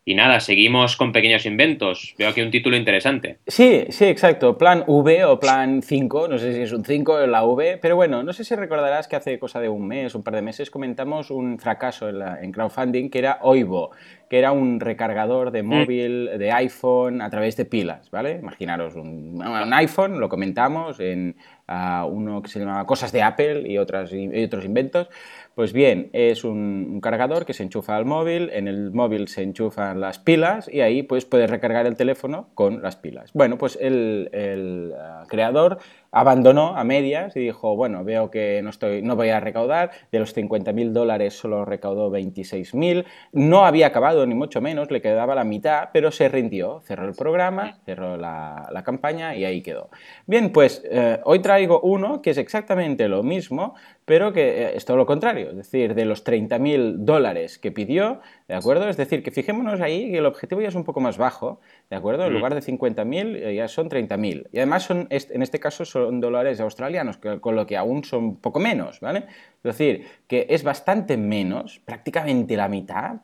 Y 0.08 0.15
nada, 0.15 0.39
seguimos 0.39 0.96
con 0.96 1.12
pequeños 1.12 1.46
inventos. 1.46 2.15
Veo 2.17 2.30
aquí 2.30 2.39
un 2.41 2.50
título 2.50 2.78
interesante. 2.78 3.39
Sí, 3.46 3.88
sí, 3.89 4.06
exacto. 4.06 4.58
Plan 4.58 4.86
V 4.88 5.26
o 5.26 5.38
plan 5.38 5.82
5, 5.82 6.30
no 6.30 6.38
sé 6.38 6.54
si 6.54 6.62
es 6.62 6.72
un 6.72 6.86
5 6.86 7.12
o 7.12 7.28
la 7.28 7.43
V, 7.43 7.78
pero 7.82 7.98
bueno, 7.98 8.24
no 8.24 8.32
sé 8.32 8.46
si 8.46 8.56
recordarás 8.56 9.10
que 9.10 9.17
hace 9.17 9.38
cosa 9.38 9.60
de 9.60 9.67
un 9.67 9.86
mes, 9.86 10.15
un 10.15 10.24
par 10.24 10.36
de 10.36 10.41
meses, 10.41 10.72
comentamos 10.72 11.30
un 11.30 11.60
fracaso 11.60 12.08
en, 12.08 12.54
crowdfunding 12.54 13.10
que 13.10 13.20
era 13.20 13.39
Oivo, 13.41 13.91
que 14.30 14.39
era 14.39 14.54
un 14.54 14.80
recargador 14.80 15.52
de 15.52 15.62
mm. 15.62 15.65
móvil, 15.65 16.30
de 16.38 16.54
iPhone 16.54 17.22
a 17.22 17.30
través 17.30 17.58
de 17.58 17.65
pilas, 17.65 18.10
¿vale? 18.10 18.39
Imaginaros 18.41 18.96
un, 18.96 19.43
iPhone, 19.74 20.22
lo 20.22 20.30
comentamos 20.30 21.02
en 21.02 21.36
ah, 21.67 22.08
uno 22.10 22.41
que 22.41 22.48
se 22.48 22.60
llamaba 22.60 22.86
Cosas 22.86 23.12
de 23.12 23.24
Apple 23.24 23.70
y, 23.70 23.78
otras, 23.78 24.13
y 24.13 24.41
otros 24.41 24.63
inventos. 24.63 25.10
Pues 25.58 25.74
bien, 25.74 26.12
es 26.13 26.43
un, 26.43 27.00
cargador 27.02 27.43
que 27.48 27.54
se 27.54 27.63
enchufa 27.63 27.96
al 27.96 28.06
móvil, 28.06 28.52
en 28.54 28.67
el 28.67 28.91
móvil 28.91 29.28
se 29.28 29.41
enchufan 29.41 30.00
las 30.00 30.20
pilas 30.20 30.70
y 30.72 30.82
ahí 30.82 31.02
pues 31.02 31.26
puedes 31.26 31.50
recargar 31.50 31.88
el 31.88 31.98
teléfono 31.98 32.50
con 32.54 32.84
las 32.84 32.96
pilas. 32.96 33.32
Bueno, 33.34 33.58
pues 33.58 33.76
el, 33.82 34.93
ah, 35.02 35.24
creador 35.28 35.80
abandonó 36.12 36.78
a 36.78 36.84
medias 36.84 37.36
y 37.36 37.41
dijo, 37.41 37.76
bueno, 37.76 38.04
veo 38.04 38.32
que 38.32 38.62
no, 38.63 38.70
estoy, 38.70 39.02
no 39.02 39.15
voy 39.15 39.30
a 39.30 39.39
recaudar, 39.39 39.91
de 40.12 40.20
los 40.20 40.36
50.000 40.36 40.91
dólares 40.91 41.34
solo 41.34 41.65
recaudó 41.65 42.12
26.000, 42.12 43.06
no 43.34 43.65
había 43.65 43.88
acabado 43.88 44.26
ni 44.26 44.36
mucho 44.36 44.62
menos, 44.62 44.91
le 44.91 45.02
quedaba 45.02 45.36
la 45.36 45.43
mitad, 45.43 45.89
pero 45.93 46.12
se 46.12 46.30
rindió, 46.30 46.82
cerró 46.82 47.08
el 47.08 47.15
programa, 47.15 47.78
cerró 47.86 48.17
la, 48.17 48.84
campaña 48.86 49.36
y 49.36 49.43
ahí 49.43 49.62
quedó. 49.62 49.89
Bien, 50.28 50.52
pues 50.52 50.82
eh, 50.89 51.20
hoy 51.26 51.39
traigo 51.39 51.82
uno 51.82 52.22
que 52.22 52.30
es 52.30 52.38
exactamente 52.38 53.10
lo 53.10 53.22
mismo, 53.22 53.76
pero 54.06 54.32
que 54.32 54.63
eh, 54.63 54.72
es 54.76 54.86
todo 54.86 54.96
lo 54.96 55.06
contrario, 55.06 55.50
es 55.50 55.58
decir, 55.58 55.93
de 55.93 56.06
los 56.06 56.26
30.000 56.26 57.00
dólares 57.00 57.58
que 57.58 57.72
pidió, 57.72 58.22
¿de 58.47 58.55
acuerdo? 58.55 58.88
Es 58.88 58.97
decir, 58.97 59.23
que 59.23 59.31
fijémonos 59.31 59.81
ahí 59.81 60.12
que 60.12 60.19
el 60.19 60.25
objetivo 60.25 60.62
ya 60.62 60.69
es 60.69 60.75
un 60.75 60.83
poco 60.83 60.99
más 60.99 61.17
bajo, 61.17 61.60
¿de 61.89 61.95
acuerdo? 61.95 62.25
En 62.25 62.33
lugar 62.33 62.55
de 62.55 62.62
50.000 62.62 63.36
eh, 63.36 63.55
ya 63.55 63.67
son 63.67 63.89
30.000. 63.89 64.47
Y 64.51 64.57
además 64.57 64.83
son, 64.83 65.07
en 65.10 65.41
este 65.41 65.60
caso 65.60 65.86
son 65.86 66.19
dólares 66.19 66.60
australianos, 66.60 67.17
con 67.17 67.55
lo 67.55 67.65
que 67.67 67.77
aún 67.77 68.03
son 68.03 68.38
poco 68.38 68.60
menos, 68.60 68.99
¿vale? 68.99 69.25
Es 69.57 69.77
decir, 69.77 70.05
que 70.27 70.47
es 70.49 70.63
bastante 70.63 71.17
menos, 71.17 71.79
prácticamente 71.83 72.55
la 72.55 72.69
mitad, 72.69 73.19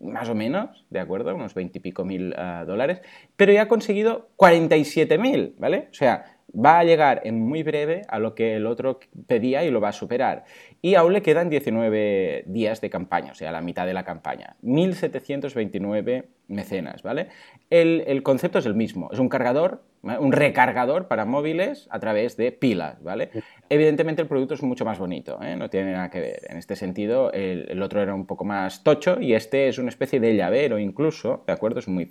más 0.00 0.28
o 0.28 0.34
menos, 0.34 0.84
¿de 0.90 1.00
acuerdo? 1.00 1.34
Unos 1.34 1.54
20 1.54 1.78
y 1.78 1.80
pico 1.80 2.04
mil 2.04 2.34
ah, 2.36 2.64
dólares, 2.66 3.02
pero 3.36 3.52
ya 3.52 3.62
ha 3.62 3.68
conseguido 3.68 4.30
47.000, 4.36 5.54
¿vale? 5.58 5.88
O 5.90 5.94
sea, 5.94 6.36
va 6.54 6.78
a 6.78 6.84
llegar 6.84 7.22
en 7.24 7.40
muy 7.40 7.62
breve 7.62 8.02
a 8.08 8.18
lo 8.18 8.34
que 8.34 8.56
el 8.56 8.66
otro 8.66 8.98
pedía 9.26 9.64
y 9.64 9.70
lo 9.70 9.80
va 9.80 9.88
a 9.88 9.92
superar. 9.92 10.44
Y 10.86 10.94
aún 10.94 11.14
le 11.14 11.20
quedan 11.20 11.50
19 11.50 12.44
días 12.46 12.80
de 12.80 12.90
campaña, 12.90 13.32
o 13.32 13.34
sea, 13.34 13.50
la 13.50 13.60
mitad 13.60 13.86
de 13.86 13.92
la 13.92 14.04
campaña. 14.04 14.54
1.729 14.62 16.26
mecenas, 16.46 17.02
¿vale? 17.02 17.26
El, 17.70 18.22
concepto 18.22 18.60
es 18.60 18.66
el 18.66 18.76
mismo, 18.76 19.10
es 19.12 19.18
un 19.18 19.28
cargador, 19.28 19.82
un 20.20 20.32
recargador 20.32 21.08
para 21.08 21.24
móviles 21.24 21.88
a 21.90 21.98
través 21.98 22.36
de 22.36 22.52
pilas, 22.52 23.02
¿vale? 23.02 23.30
Evidentemente 23.68 24.22
el 24.22 24.28
producto 24.28 24.54
es 24.54 24.62
mucho 24.62 24.84
más 24.84 24.98
bonito, 24.98 25.38
¿eh? 25.42 25.56
no 25.56 25.68
tiene 25.68 25.92
nada 25.92 26.10
que 26.10 26.20
ver. 26.20 26.40
En 26.48 26.56
este 26.56 26.76
sentido, 26.76 27.32
el, 27.32 27.82
otro 27.82 28.00
era 28.00 28.14
un 28.14 28.26
poco 28.26 28.44
más 28.44 28.82
tocho 28.84 29.20
y 29.20 29.34
este 29.34 29.68
es 29.68 29.78
una 29.78 29.88
especie 29.88 30.20
de 30.20 30.36
llavero 30.36 30.78
incluso, 30.78 31.42
¿de 31.46 31.52
acuerdo? 31.52 31.80
Es, 31.80 31.88
muy, 31.88 32.10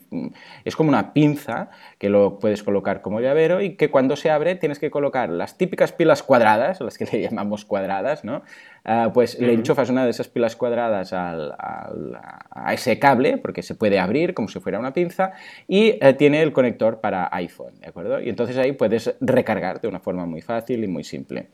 es 0.66 0.76
como 0.76 0.90
una 0.90 1.14
pinza 1.14 1.70
que 1.98 2.10
lo 2.10 2.40
puedes 2.40 2.64
colocar 2.64 3.02
como 3.02 3.22
llavero 3.22 3.62
y 3.62 3.76
que 3.76 3.90
cuando 3.90 4.16
se 4.16 4.30
abre 4.30 4.56
tienes 4.56 4.80
que 4.80 4.92
colocar 4.92 5.30
las 5.30 5.58
típicas 5.58 5.92
pilas 5.92 6.24
cuadradas, 6.24 6.82
las 6.82 6.98
que 6.98 7.06
le 7.06 7.22
llamamos 7.22 7.66
cuadradas, 7.66 8.24
¿no? 8.24 8.44
ah, 8.86 9.12
pues 9.14 9.40
le 9.40 9.54
enchufas 9.54 9.90
una 9.90 10.06
de 10.06 10.12
esas 10.12 10.28
pilas 10.28 10.56
cuadradas 10.56 11.12
al, 11.14 11.54
a 11.58 12.74
ese 12.74 13.00
cable, 13.00 13.38
porque 13.38 13.62
se 13.64 13.76
puede 13.76 14.00
abrir 14.00 14.34
como 14.34 14.48
si 14.48 14.60
fuera 14.60 14.80
una 14.80 14.94
pinza, 14.94 15.34
y 15.68 15.98
eh, 16.02 16.14
tiene 16.14 16.42
el 16.42 16.54
conector 16.54 17.02
para 17.02 17.30
iPhone, 17.32 17.74
¿de 17.86 17.90
acuerdo? 17.90 18.20
Y 18.20 18.30
entonces 18.30 18.58
ahí 18.58 18.72
puedes 18.72 19.16
recargar 19.22 19.80
de 19.80 19.88
una 19.88 20.00
forma 20.00 20.26
muy 20.26 20.42
fácil 20.42 20.84
y 20.84 20.88
muy 20.88 21.04
simple. 21.04 21.50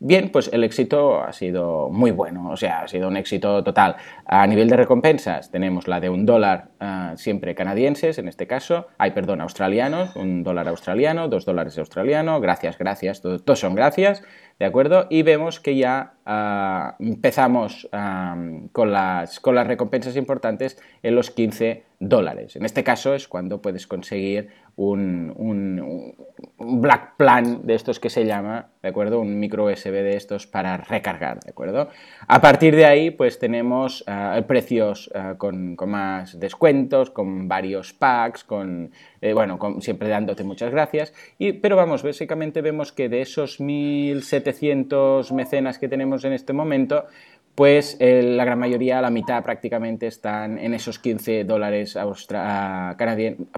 Bien, 0.00 0.30
pues 0.30 0.48
el 0.50 0.64
éxito 0.64 1.22
ha 1.22 1.30
sido 1.34 1.90
muy 1.90 2.10
bueno, 2.10 2.50
o 2.50 2.56
sea, 2.56 2.80
ha 2.80 2.88
sido 2.88 3.06
un 3.06 3.18
éxito 3.18 3.62
total. 3.62 3.96
A 4.24 4.46
nivel 4.46 4.70
de 4.70 4.78
recompensas 4.78 5.50
tenemos 5.50 5.86
la 5.86 6.00
de 6.00 6.08
un 6.08 6.24
dólar 6.24 6.68
ah, 6.80 7.12
siempre 7.16 7.54
canadienses, 7.54 8.16
en 8.16 8.28
este 8.28 8.46
caso, 8.46 8.86
hay, 8.96 9.10
perdón, 9.10 9.42
australianos, 9.42 10.16
un 10.16 10.42
dólar 10.42 10.68
australiano, 10.68 11.28
dos 11.28 11.44
dólares 11.44 11.76
australiano, 11.76 12.40
gracias, 12.40 12.78
gracias, 12.78 13.20
todos 13.20 13.60
son 13.60 13.74
gracias, 13.74 14.22
¿de 14.58 14.64
acuerdo? 14.64 15.06
Y 15.10 15.22
vemos 15.22 15.60
que 15.60 15.76
ya 15.76 16.14
ah, 16.24 16.96
empezamos 16.98 17.90
ah, 17.92 18.36
con, 18.72 18.90
las, 18.90 19.38
con 19.38 19.54
las 19.54 19.66
recompensas 19.66 20.16
importantes 20.16 20.78
en 21.02 21.14
los 21.14 21.30
15 21.30 21.84
dólares. 22.00 22.56
En 22.56 22.64
este 22.64 22.84
caso 22.84 23.14
es 23.14 23.28
cuando 23.28 23.60
puedes 23.60 23.86
conseguir 23.86 24.50
un, 24.76 25.32
un, 25.36 26.14
Black 26.58 27.16
Plan 27.16 27.66
de 27.66 27.74
estos 27.74 28.00
que 28.00 28.10
se 28.10 28.24
llama, 28.24 28.70
¿de 28.82 28.88
acuerdo? 28.88 29.20
Un 29.20 29.38
micro 29.38 29.66
USB 29.66 29.90
de 29.90 30.16
estos 30.16 30.46
para 30.46 30.76
recargar, 30.76 31.40
¿de 31.40 31.50
acuerdo? 31.50 31.88
A 32.26 32.40
partir 32.40 32.74
de 32.74 32.84
ahí, 32.84 33.10
pues 33.10 33.38
tenemos 33.38 34.04
uh, 34.08 34.42
precios 34.44 35.10
uh, 35.14 35.36
con, 35.36 35.76
con, 35.76 35.90
más 35.90 36.38
descuentos, 36.40 37.10
con 37.10 37.48
varios 37.48 37.92
packs, 37.92 38.44
con, 38.44 38.90
eh, 39.20 39.32
bueno, 39.32 39.58
con, 39.58 39.82
siempre 39.82 40.08
dándote 40.08 40.42
muchas 40.42 40.70
gracias, 40.70 41.12
y, 41.38 41.52
pero 41.52 41.76
vamos, 41.76 42.02
básicamente 42.02 42.60
vemos 42.60 42.92
que 42.92 43.08
de 43.08 43.20
esos 43.20 43.60
1.700 43.60 45.32
mecenas 45.32 45.78
que 45.78 45.88
tenemos 45.88 46.24
en 46.24 46.32
este 46.32 46.52
momento, 46.52 47.06
pues 47.54 47.96
la 48.00 48.44
gran 48.44 48.58
mayoría, 48.58 49.00
la 49.00 49.10
mitad 49.10 49.42
prácticamente, 49.42 50.06
están 50.06 50.58
en 50.58 50.74
esos 50.74 50.98
15 50.98 51.44
dólares 51.44 51.96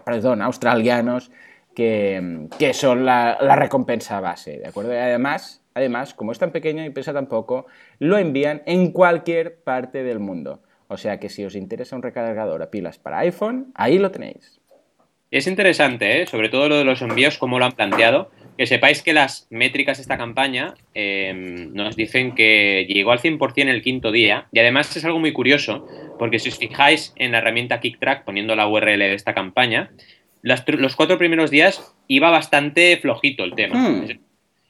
perdón, 0.04 0.42
australianos 0.42 1.30
que, 1.74 2.48
que 2.58 2.74
son 2.74 3.04
la, 3.04 3.36
recompensa 3.56 4.20
base, 4.20 4.58
¿de 4.58 4.68
acuerdo? 4.68 4.92
Además, 4.92 5.62
además, 5.74 6.14
como 6.14 6.32
es 6.32 6.38
tan 6.38 6.50
pequeño 6.50 6.84
y 6.84 6.90
pesa 6.90 7.12
tan 7.12 7.26
poco, 7.26 7.66
lo 7.98 8.18
envían 8.18 8.62
en 8.66 8.92
cualquier 8.92 9.62
parte 9.62 10.02
del 10.02 10.18
mundo. 10.18 10.62
O 10.88 10.96
sea 10.96 11.18
que 11.18 11.28
si 11.28 11.44
os 11.44 11.54
interesa 11.54 11.96
un 11.96 12.02
recargador 12.02 12.62
a 12.62 12.70
pilas 12.70 12.98
para 12.98 13.18
iPhone, 13.18 13.72
ahí 13.74 13.98
lo 13.98 14.10
tenéis. 14.10 14.60
Es 15.36 15.46
interesante, 15.46 16.22
¿eh? 16.22 16.26
sobre 16.26 16.48
todo 16.48 16.70
lo 16.70 16.78
de 16.78 16.84
los 16.84 17.02
envíos, 17.02 17.36
cómo 17.36 17.58
lo 17.58 17.66
han 17.66 17.72
planteado, 17.72 18.30
que 18.56 18.66
sepáis 18.66 19.02
que 19.02 19.12
las 19.12 19.46
métricas 19.50 19.98
de 19.98 20.00
esta 20.00 20.16
campaña 20.16 20.72
em, 20.94 21.74
nos 21.74 21.94
dicen 21.94 22.34
que 22.34 22.86
llegó 22.88 23.12
al 23.12 23.20
100% 23.20 23.68
el 23.68 23.82
quinto 23.82 24.12
día 24.12 24.46
y 24.50 24.60
además 24.60 24.96
es 24.96 25.04
algo 25.04 25.18
muy 25.18 25.34
curioso 25.34 25.86
porque 26.18 26.38
si 26.38 26.48
os 26.48 26.56
fijáis 26.56 27.12
en 27.16 27.32
la 27.32 27.38
herramienta 27.38 27.80
KickTrack 27.80 28.24
poniendo 28.24 28.56
la 28.56 28.66
URL 28.66 28.98
de 28.98 29.12
esta 29.12 29.34
campaña, 29.34 29.90
los 30.40 30.96
cuatro 30.96 31.18
primeros 31.18 31.50
días 31.50 31.94
iba 32.08 32.30
bastante 32.30 32.96
flojito 32.96 33.44
el 33.44 33.54
tema. 33.54 33.76
Hmm 33.76 34.06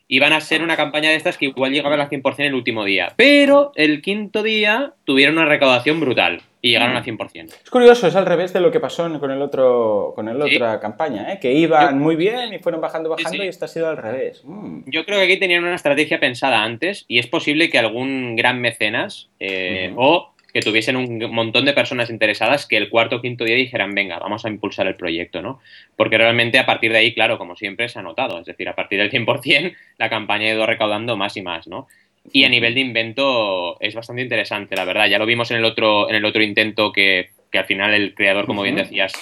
iban 0.08 0.32
a 0.32 0.40
ser 0.40 0.62
una 0.62 0.76
campaña 0.76 1.10
de 1.10 1.16
estas 1.16 1.36
que 1.36 1.46
igual 1.46 1.72
llegaban 1.72 2.00
al 2.00 2.08
100% 2.08 2.34
el 2.38 2.54
último 2.54 2.84
día. 2.84 3.12
Pero 3.16 3.72
el 3.74 4.02
quinto 4.02 4.42
día 4.42 4.94
tuvieron 5.04 5.38
una 5.38 5.46
recaudación 5.46 6.00
brutal 6.00 6.42
y 6.66 6.70
llegaron 6.70 6.94
mm. 6.94 6.96
al 6.96 7.04
100%. 7.04 7.54
Es 7.62 7.70
curioso, 7.70 8.08
es 8.08 8.16
al 8.16 8.26
revés 8.26 8.52
de 8.52 8.60
lo 8.60 8.72
que 8.72 8.80
pasó 8.80 9.06
con 9.20 9.30
el 9.30 9.40
otro 9.40 10.12
con 10.16 10.28
el 10.28 10.42
otra 10.42 10.80
campaña, 10.80 11.32
¿eh? 11.32 11.38
que 11.40 11.52
iban 11.52 11.98
muy 11.98 12.16
bien 12.16 12.52
y 12.52 12.58
fueron 12.58 12.80
bajando, 12.80 13.08
bajando 13.08 13.44
y 13.44 13.46
esta 13.46 13.66
ha 13.66 13.68
sido 13.68 13.88
al 13.88 13.96
revés. 13.96 14.42
Mm. 14.44 14.80
Yo 14.86 15.04
creo 15.04 15.18
que 15.18 15.24
aquí 15.24 15.36
tenían 15.36 15.62
una 15.62 15.76
estrategia 15.76 16.18
pensada 16.18 16.64
antes 16.64 17.04
y 17.06 17.20
es 17.20 17.28
posible 17.28 17.70
que 17.70 17.78
algún 17.78 18.34
gran 18.34 18.60
mecenas 18.60 19.28
eh, 19.38 19.92
o 19.96 20.32
que 20.52 20.60
tuviesen 20.60 20.96
un 20.96 21.18
montón 21.32 21.66
de 21.66 21.72
personas 21.72 22.10
interesadas 22.10 22.66
que 22.66 22.78
el 22.78 22.88
cuarto 22.88 23.16
o 23.16 23.20
quinto 23.20 23.44
día 23.44 23.54
dijeran, 23.56 23.94
venga, 23.94 24.18
vamos 24.18 24.44
a 24.44 24.48
impulsar 24.48 24.86
el 24.86 24.96
proyecto, 24.96 25.42
¿no? 25.42 25.60
Porque 25.96 26.16
realmente 26.18 26.58
a 26.58 26.64
partir 26.64 26.92
de 26.92 26.98
ahí, 26.98 27.12
claro, 27.14 27.36
como 27.36 27.56
siempre 27.56 27.90
se 27.90 27.98
ha 27.98 28.02
notado, 28.02 28.40
es 28.40 28.46
decir, 28.46 28.66
a 28.68 28.74
partir 28.74 28.98
del 28.98 29.10
100% 29.12 29.76
la 29.98 30.08
campaña 30.10 30.46
ha 30.46 30.54
ido 30.54 30.66
recaudando 30.66 31.16
más 31.16 31.36
y 31.36 31.42
más, 31.42 31.68
¿no? 31.68 31.86
Y 32.32 32.44
a 32.44 32.48
nivel 32.48 32.74
de 32.74 32.80
invento 32.80 33.80
es 33.80 33.94
bastante 33.94 34.22
interesante, 34.22 34.76
la 34.76 34.84
verdad. 34.84 35.08
Ya 35.08 35.18
lo 35.18 35.26
vimos 35.26 35.50
en 35.50 35.58
el 35.58 35.64
otro, 35.64 36.08
en 36.08 36.16
el 36.16 36.24
otro 36.24 36.42
intento 36.42 36.92
que, 36.92 37.30
que 37.50 37.58
al 37.58 37.64
final 37.64 37.94
el 37.94 38.14
creador, 38.14 38.46
como 38.46 38.62
bien 38.62 38.76
decías, 38.76 39.12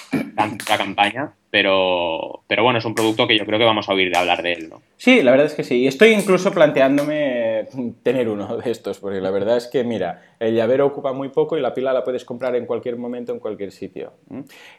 la 0.69 0.77
campaña, 0.77 1.33
pero, 1.55 2.43
pero 2.47 2.63
bueno, 2.63 2.79
es 2.79 2.85
un 2.85 2.93
producto 2.93 3.27
que 3.27 3.37
yo 3.37 3.45
creo 3.45 3.57
que 3.57 3.63
vamos 3.63 3.87
a 3.87 3.93
oír 3.93 4.15
hablar 4.17 4.43
de 4.43 4.51
él, 4.51 4.69
¿no? 4.69 4.81
Sí, 4.97 5.21
la 5.21 5.31
verdad 5.31 5.45
es 5.45 5.53
que 5.53 5.63
sí. 5.63 5.87
Estoy 5.87 6.09
incluso 6.09 6.51
planteándome 6.51 7.67
tener 8.03 8.27
uno 8.27 8.57
de 8.57 8.71
estos, 8.71 8.99
porque 8.99 9.21
la 9.21 9.31
verdad 9.31 9.55
es 9.55 9.67
que, 9.67 9.85
mira, 9.85 10.21
el 10.39 10.53
llavero 10.53 10.85
ocupa 10.85 11.13
muy 11.13 11.29
poco 11.29 11.57
y 11.57 11.61
la 11.61 11.73
pila 11.73 11.93
la 11.93 12.03
puedes 12.03 12.25
comprar 12.25 12.57
en 12.57 12.65
cualquier 12.65 12.97
momento, 12.97 13.31
en 13.31 13.39
cualquier 13.39 13.71
sitio. 13.71 14.11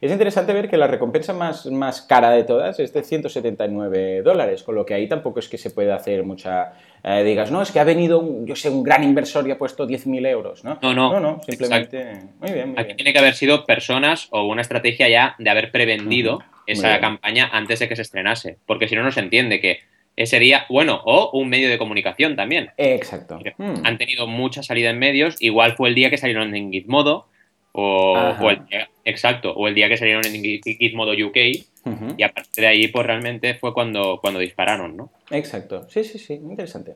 Es 0.02 0.12
interesante 0.12 0.52
ver 0.52 0.68
que 0.68 0.76
la 0.76 0.86
recompensa 0.86 1.32
más, 1.32 1.64
más 1.66 2.02
cara 2.02 2.30
de 2.30 2.44
todas 2.44 2.78
es 2.78 2.92
de 2.92 3.02
179 3.02 4.20
dólares, 4.20 4.62
con 4.62 4.74
lo 4.74 4.84
que 4.84 4.92
ahí 4.92 5.08
tampoco 5.08 5.38
es 5.38 5.48
que 5.48 5.56
se 5.56 5.70
pueda 5.70 5.96
hacer 5.96 6.24
mucha... 6.24 6.74
Eh, 7.08 7.22
digas, 7.22 7.52
no, 7.52 7.62
es 7.62 7.70
que 7.70 7.78
ha 7.78 7.84
venido, 7.84 8.18
un, 8.18 8.46
yo 8.46 8.56
sé, 8.56 8.68
un 8.68 8.82
gran 8.82 9.04
inversor 9.04 9.46
y 9.46 9.52
ha 9.52 9.58
puesto 9.58 9.86
10.000 9.86 10.26
euros, 10.26 10.64
¿no? 10.64 10.76
No, 10.82 10.92
no, 10.92 11.12
no, 11.12 11.20
no 11.20 11.40
simplemente... 11.46 12.04
Muy 12.40 12.50
bien, 12.50 12.70
muy 12.70 12.78
Aquí 12.80 12.94
tiene 12.94 13.12
que 13.12 13.20
haber 13.20 13.34
sido 13.34 13.64
personas 13.64 14.26
o 14.32 14.42
una 14.42 14.62
estrategia 14.62 15.08
ya 15.08 15.36
de 15.38 15.48
haber 15.48 15.70
prevendido 15.70 16.40
esa 16.66 16.98
campaña 16.98 17.48
antes 17.52 17.78
de 17.78 17.88
que 17.88 17.94
se 17.94 18.02
estrenase, 18.02 18.58
porque 18.66 18.88
si 18.88 18.96
no, 18.96 19.04
no 19.04 19.12
se 19.12 19.20
entiende 19.20 19.60
que 19.60 19.78
sería, 20.26 20.66
bueno, 20.68 21.00
o 21.04 21.30
un 21.38 21.48
medio 21.48 21.68
de 21.68 21.78
comunicación 21.78 22.34
también. 22.34 22.70
Exacto. 22.76 23.38
Hmm. 23.56 23.84
Han 23.84 23.98
tenido 23.98 24.26
mucha 24.26 24.64
salida 24.64 24.90
en 24.90 24.98
medios, 24.98 25.36
igual 25.38 25.76
fue 25.76 25.90
el 25.90 25.94
día 25.94 26.10
que 26.10 26.18
salieron 26.18 26.56
en 26.56 26.72
Gizmodo, 26.72 27.28
o, 27.78 28.50
el, 28.50 28.62
exacto, 29.04 29.52
o 29.52 29.68
el 29.68 29.74
día 29.74 29.88
que 29.88 29.98
salieron 29.98 30.24
en 30.24 30.42
Gizmodo 30.62 31.12
UK, 31.12 31.36
y 32.16 32.22
a 32.22 32.32
partir 32.32 32.62
de 32.62 32.66
ahí, 32.66 32.88
pues 32.88 33.06
realmente 33.06 33.54
fue 33.54 33.72
cuando, 33.72 34.18
cuando 34.20 34.40
dispararon, 34.40 34.96
¿no? 34.96 35.12
Exacto, 35.30 35.88
sí, 35.88 36.02
sí, 36.02 36.18
sí, 36.18 36.34
interesante. 36.34 36.94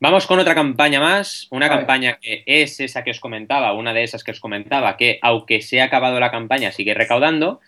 Vamos 0.00 0.26
con 0.26 0.38
otra 0.38 0.54
campaña 0.54 0.98
más, 0.98 1.46
una 1.50 1.68
campaña 1.68 2.18
que 2.20 2.42
es 2.46 2.80
esa 2.80 3.04
que 3.04 3.10
os 3.10 3.20
comentaba, 3.20 3.74
una 3.74 3.94
de 3.94 4.02
esas 4.02 4.24
que 4.24 4.32
os 4.32 4.40
comentaba, 4.40 4.96
que 4.96 5.18
aunque 5.22 5.60
se 5.60 5.80
ha 5.80 5.84
acabado 5.84 6.18
la 6.18 6.30
campaña 6.30 6.72
sigue 6.72 6.94
recaudando, 6.94 7.60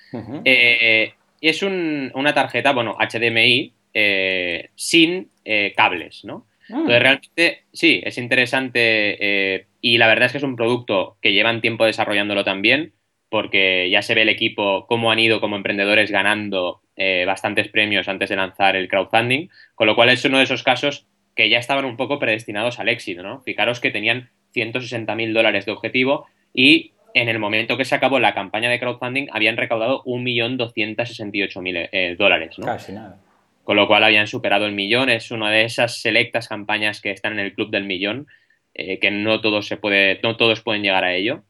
eh, 0.45 1.13
es 1.41 1.63
una 1.63 2.35
tarjeta, 2.35 2.73
bueno, 2.73 2.97
HDMI, 2.99 3.73
eh, 3.95 4.71
sin 4.75 5.31
eh, 5.45 5.73
cables, 5.77 6.25
¿no? 6.25 6.47
Ah. 6.69 6.79
Entonces, 6.79 7.01
realmente, 7.01 7.63
sí, 7.73 8.03
es 8.05 8.19
interesante 8.19 9.67
y 9.87 9.99
la 9.99 10.09
verdad 10.09 10.27
es 10.27 10.33
que 10.33 10.39
es 10.39 10.45
un 10.45 10.57
producto 10.57 11.17
que 11.23 11.33
llevan 11.33 11.61
tiempo 11.61 11.85
desarrollándolo 11.85 12.43
también, 12.43 12.95
porque 13.29 13.89
ya 13.89 14.03
se 14.03 14.17
ve 14.17 14.23
el 14.23 14.29
equipo 14.29 14.85
cómo 14.89 15.13
han 15.13 15.21
ido 15.21 15.41
como 15.41 15.55
emprendedores 15.55 16.11
ganando 16.11 16.81
bastantes 17.25 17.69
premios 17.69 18.09
antes 18.09 18.31
de 18.31 18.35
lanzar 18.35 18.75
el 18.75 18.89
crowdfunding, 18.89 19.49
con 19.77 19.87
lo 19.87 19.95
cual 19.95 20.09
es 20.09 20.25
uno 20.25 20.39
de 20.39 20.45
esos 20.45 20.65
casos 20.65 21.07
que 21.37 21.49
ya 21.49 21.59
estaban 21.59 21.85
un 21.85 21.97
poco 21.97 22.19
predestinados 22.19 22.81
al 22.81 22.89
éxito, 22.89 23.23
¿no? 23.23 23.43
Fijaros 23.43 23.79
que 23.79 23.93
tenían 23.93 24.31
160.000 24.57 25.33
dólares 25.33 25.67
de 25.67 25.73
objetivo 25.73 26.27
y 26.53 26.91
en 27.15 27.29
el 27.29 27.39
momento 27.39 27.77
que 27.77 27.85
se 27.85 27.95
acabó 27.95 28.19
la 28.19 28.35
campaña 28.35 28.69
de 28.69 28.81
crowdfunding 28.81 29.29
habían 29.31 29.57
recaudado 29.57 30.03
1.268.000 30.03 32.17
dólares, 32.17 32.59
¿no? 32.59 32.67
Casi 32.67 32.91
nada 32.91 33.21
con 33.63 33.77
lo 33.77 33.87
cual 33.87 34.03
habían 34.05 34.27
superado 34.27 34.67
el 34.67 34.73
millón. 34.73 35.11
Es 35.11 35.31
una 35.33 35.51
de 35.51 35.65
esas 35.65 36.01
selectas 36.01 36.49
campañas 36.49 37.01
que 37.01 37.11
están 37.11 37.33
en 37.33 37.41
el 37.41 37.53
club 37.53 37.71
del 37.71 37.83
millón, 37.85 38.29
eh, 38.79 38.99
que 38.99 39.11
no 39.11 39.41
todos, 39.41 39.67
se 39.67 39.79
puede, 39.79 40.21
no 40.23 40.37
todos 40.37 40.61
pueden 40.61 40.83
llegar 40.83 41.03
a 41.03 41.15
ello. 41.15 41.45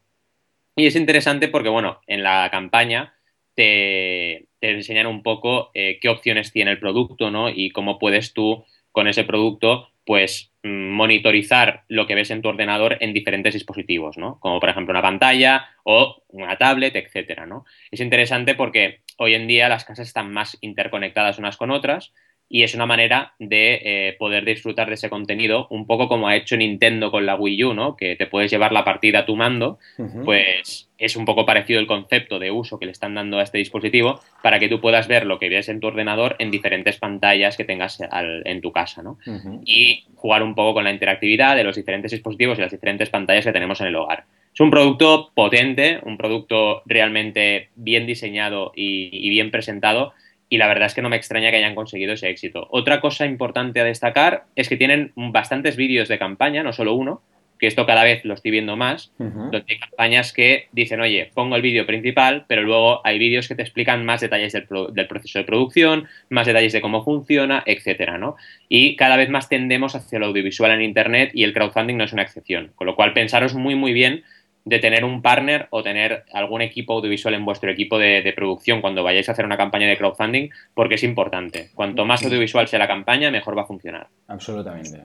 Y 0.77 0.85
es 0.85 0.95
interesante 0.95 1.49
porque, 1.49 1.67
bueno, 1.67 1.99
en 2.07 2.23
la 2.23 2.47
campaña 2.49 3.15
te, 3.53 4.47
enseñan 4.61 5.07
un 5.07 5.23
poco 5.23 5.71
eh, 5.73 5.99
qué 5.99 6.07
opciones 6.07 6.53
tiene 6.53 6.71
el 6.71 6.79
producto, 6.79 7.29
¿no? 7.29 7.49
Y 7.49 7.71
cómo 7.71 7.99
puedes 7.99 8.33
tú, 8.33 8.63
con 8.93 9.09
ese 9.09 9.25
producto, 9.25 9.89
pues 10.05 10.53
mm, 10.63 10.91
monitorizar 10.91 11.83
lo 11.89 12.07
que 12.07 12.15
ves 12.15 12.31
en 12.31 12.41
tu 12.41 12.47
ordenador 12.47 12.95
en 13.01 13.13
diferentes 13.13 13.55
dispositivos, 13.55 14.17
¿no? 14.17 14.39
Como 14.39 14.61
por 14.61 14.69
ejemplo 14.69 14.93
una 14.93 15.01
pantalla 15.01 15.67
o 15.83 16.23
una 16.29 16.57
tablet, 16.57 16.95
etcétera, 16.95 17.45
¿no? 17.45 17.65
Es 17.91 17.99
interesante 17.99 18.55
porque 18.55 19.01
hoy 19.17 19.33
en 19.33 19.47
día 19.47 19.67
las 19.67 19.83
casas 19.83 20.07
están 20.07 20.31
más 20.31 20.57
interconectadas 20.61 21.39
unas 21.39 21.57
con 21.57 21.71
otras 21.71 22.13
y 22.49 22.63
es 22.63 22.75
una 22.75 22.85
manera 22.85 23.33
de 23.39 23.81
eh, 23.83 24.15
poder 24.17 24.45
disfrutar 24.45 24.87
de 24.87 24.93
ese 24.93 25.09
contenido, 25.09 25.67
un 25.69 25.85
poco 25.85 26.07
como 26.07 26.27
ha 26.27 26.35
hecho 26.35 26.55
Nintendo 26.55 27.11
con 27.11 27.25
la 27.25 27.35
Wii 27.35 27.63
U, 27.65 27.73
¿no? 27.73 27.97
Que 27.97 28.15
te 28.15 28.27
puedes 28.27 28.49
llevar 28.49 28.71
la 28.71 28.85
partida 28.85 29.19
a 29.19 29.25
tu 29.25 29.35
mando, 29.35 29.79
pues 30.23 30.89
es 30.97 31.15
un 31.15 31.25
poco 31.25 31.45
parecido 31.45 31.79
el 31.79 31.87
concepto 31.87 32.39
de 32.39 32.51
uso 32.51 32.79
que 32.79 32.85
le 32.85 32.91
están 32.91 33.15
dando 33.15 33.39
a 33.39 33.43
este 33.43 33.57
dispositivo 33.57 34.19
para 34.41 34.59
que 34.59 34.69
tú 34.69 34.79
puedas 34.79 35.07
ver 35.07 35.25
lo 35.25 35.39
que 35.39 35.49
ves 35.49 35.69
en 35.69 35.79
tu 35.79 35.87
ordenador 35.87 36.35
en 36.39 36.51
diferentes 36.51 36.97
pantallas 36.97 37.57
que 37.57 37.65
tengas 37.65 37.99
en 38.11 38.61
tu 38.61 38.71
casa, 38.71 39.03
¿no? 39.03 39.17
Y 39.65 40.05
jugar 40.15 40.41
un 40.41 40.55
poco 40.55 40.75
con 40.75 40.85
la 40.85 40.91
interactividad 40.91 41.55
de 41.55 41.63
los 41.63 41.75
diferentes 41.75 42.11
dispositivos 42.11 42.57
y 42.57 42.61
las 42.61 42.71
diferentes 42.71 43.09
pantallas 43.09 43.45
que 43.45 43.51
tenemos 43.51 43.81
en 43.81 43.87
el 43.87 43.95
hogar. 43.95 44.25
Es 44.57 44.61
un 44.61 44.71
producto 44.71 45.29
potente, 45.35 45.99
un 46.01 46.17
producto 46.17 46.81
realmente 46.87 47.69
bien 47.75 48.07
diseñado 48.07 48.71
y, 48.75 49.29
bien 49.29 49.51
presentado 49.51 50.13
y 50.49 50.57
la 50.57 50.67
verdad 50.67 50.87
es 50.87 50.93
que 50.93 51.01
no 51.01 51.09
me 51.09 51.17
extraña 51.17 51.51
que 51.51 51.57
hayan 51.57 51.75
conseguido 51.75 52.13
ese 52.13 52.29
éxito. 52.29 52.67
Otra 52.71 53.01
cosa 53.01 53.25
importante 53.25 53.79
a 53.79 53.83
destacar 53.83 54.45
es 54.55 54.69
que 54.69 54.77
tienen 54.77 55.11
bastantes 55.15 55.75
vídeos 55.75 56.07
de 56.07 56.19
campaña, 56.19 56.63
no 56.63 56.73
solo 56.73 56.93
uno, 56.93 57.21
que 57.59 57.67
esto 57.67 57.85
cada 57.85 58.03
vez 58.03 58.23
lo 58.23 58.33
estoy 58.33 58.51
viendo 58.51 58.75
más, 58.75 59.11
donde 59.17 59.63
hay 59.67 59.79
campañas 59.79 60.31
que 60.31 60.67
dicen, 60.71 61.01
oye, 61.01 61.31
pongo 61.33 61.55
el 61.55 61.61
vídeo 61.61 61.85
principal, 61.85 62.45
pero 62.47 62.61
luego 62.61 63.01
hay 63.05 63.17
vídeos 63.17 63.47
que 63.47 63.55
te 63.55 63.63
explican 63.63 64.05
más 64.05 64.21
detalles 64.21 64.53
del, 64.53 64.67
proceso 65.07 65.39
de 65.39 65.45
producción, 65.45 66.07
más 66.29 66.45
detalles 66.45 66.73
de 66.73 66.81
cómo 66.81 67.03
funciona, 67.03 67.63
etcétera, 67.65 68.17
¿no? 68.17 68.35
Y 68.69 68.95
cada 68.95 69.17
vez 69.17 69.29
más 69.29 69.49
tendemos 69.49 69.95
hacia 69.95 70.19
lo 70.19 70.27
audiovisual 70.27 70.71
en 70.71 70.81
Internet 70.81 71.31
y 71.33 71.43
el 71.43 71.53
crowdfunding 71.53 71.97
no 71.97 72.03
es 72.03 72.13
una 72.13 72.21
excepción. 72.21 72.71
Con 72.75 72.87
lo 72.87 72.95
cual, 72.95 73.13
pensaros 73.13 73.55
muy, 73.55 73.75
muy 73.75 73.93
bien 73.93 74.23
de 74.67 74.79
tener 74.79 75.05
un 75.05 75.21
partner 75.21 75.67
o 75.69 75.81
tener 75.81 76.25
algún 76.33 76.61
equipo 76.61 76.93
audiovisual 76.93 77.33
en 77.33 77.45
vuestro 77.45 77.71
equipo 77.71 77.97
de, 77.97 78.21
de, 78.21 78.33
producción 78.33 78.81
cuando 78.81 79.03
vayáis 79.03 79.29
a 79.29 79.31
hacer 79.31 79.45
una 79.45 79.55
campaña 79.55 79.87
de 79.87 79.97
crowdfunding, 79.97 80.49
porque 80.73 80.95
es 80.95 81.03
importante. 81.03 81.69
Cuanto 81.73 82.05
más 82.05 82.23
audiovisual 82.23 82.67
sea 82.67 82.79
la 82.79 82.87
campaña, 82.87 83.31
mejor 83.31 83.57
va 83.57 83.61
a 83.61 83.65
funcionar. 83.67 84.07
Absolutamente. 84.27 85.03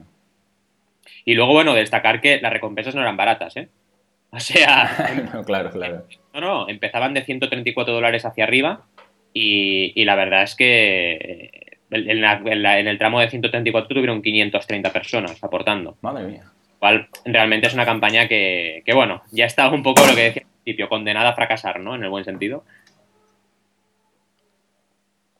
Y 1.23 1.35
luego, 1.35 1.53
bueno, 1.53 1.73
destacar 1.73 2.19
que 2.19 2.41
las 2.41 2.51
recompensas 2.51 2.93
no 2.93 3.01
eran 3.01 3.15
baratas, 3.15 3.55
¿eh? 3.55 3.69
O 4.31 4.39
sea... 4.39 4.91
claro, 5.45 5.69
claro. 5.71 6.05
No, 6.33 6.41
no, 6.41 6.69
empezaban 6.69 7.13
de 7.13 7.23
134 7.23 7.93
dólares 7.93 8.25
hacia 8.25 8.43
arriba 8.43 8.81
y, 9.33 10.03
la 10.03 10.15
verdad 10.15 10.43
es 10.43 10.55
que 10.55 11.77
en, 11.89 12.87
el 12.87 12.97
tramo 12.97 13.19
de 13.21 13.29
134 13.29 13.95
tuvieron 13.95 14.21
530 14.21 14.91
personas 14.91 15.43
aportando. 15.43 15.97
Madre 16.01 16.25
mía. 16.25 16.52
Cual 16.83 17.07
realmente 17.23 17.67
es 17.67 17.73
una 17.73 17.85
campaña 17.85 18.27
que, 18.27 18.83
que, 18.85 18.93
bueno, 18.93 19.21
ya 19.31 19.45
está 19.45 19.69
un 19.69 19.83
poco 19.83 20.05
lo 20.05 20.13
que 20.13 20.21
decía 20.21 20.41
al 20.41 20.63
principio, 20.63 20.89
condenada 20.89 21.29
a 21.29 21.33
fracasar, 21.33 21.79
¿no? 21.79 21.95
En 21.95 22.03
el 22.03 22.09
buen 22.09 22.25
sentido. 22.25 22.65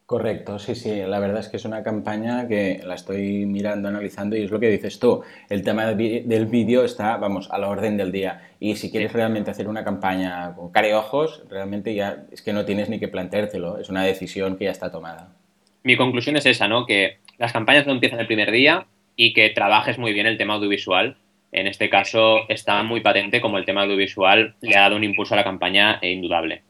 Correcto, 0.06 0.58
sí, 0.58 0.74
sí, 0.74 1.02
la 1.06 1.20
verdad 1.20 1.42
es 1.42 1.50
que 1.50 1.58
es 1.58 1.66
una 1.66 1.84
campaña 1.84 2.48
que 2.48 2.80
la 2.86 2.96
estoy 2.96 3.46
mirando, 3.46 3.90
analizando 3.90 4.38
y 4.38 4.44
es 4.44 4.52
lo 4.52 4.60
que 4.62 4.70
dices 4.70 5.00
tú, 5.00 5.22
el 5.50 5.64
tema 5.64 5.86
del 5.86 6.46
vídeo 6.46 6.86
está, 6.86 7.18
vamos, 7.18 7.52
a 7.52 7.58
la 7.58 7.68
orden 7.68 7.98
del 7.98 8.14
día 8.14 8.52
y 8.62 8.78
si 8.78 8.90
quieres 8.90 9.12
realmente 9.12 9.52
hacer 9.52 9.68
una 9.68 9.84
campaña 9.84 10.56
con 10.56 10.72
cara 10.72 10.88
y 10.88 10.94
ojos, 10.94 11.44
realmente 11.50 11.94
ya 11.94 12.24
es 12.32 12.42
que 12.42 12.54
no 12.54 12.64
tienes 12.64 12.88
ni 12.88 13.02
que 13.02 13.10
planteártelo, 13.10 13.80
es 13.80 13.90
una 13.90 14.06
decisión 14.06 14.56
que 14.56 14.64
ya 14.64 14.72
está 14.72 14.90
tomada. 14.90 15.36
Mi 15.84 15.98
conclusión 15.98 16.38
es 16.38 16.46
esa, 16.46 16.70
¿no? 16.70 16.86
Que 16.86 17.18
las 17.38 17.52
campañas 17.52 17.86
no 17.86 17.92
empiezan 17.92 18.22
el 18.22 18.28
primer 18.28 18.50
día 18.50 18.88
y 19.18 19.34
que 19.34 19.50
trabajes 19.50 19.98
muy 19.98 20.14
bien 20.14 20.26
el 20.26 20.38
tema 20.38 20.54
audiovisual. 20.54 21.18
En 21.54 21.68
este 21.68 21.88
caso 21.88 22.50
está 22.50 22.82
muy 22.82 23.02
patente 23.02 23.40
como 23.40 23.60
el 23.60 23.66
tema 23.66 23.84
audiovisual 23.84 24.56
le 24.60 24.76
ha 24.76 24.82
dado 24.82 24.96
un 24.96 25.04
impulso 25.04 25.36
a 25.36 25.38
la 25.38 25.44
campaña 25.44 26.00
e 26.02 26.12
indudable. 26.12 26.64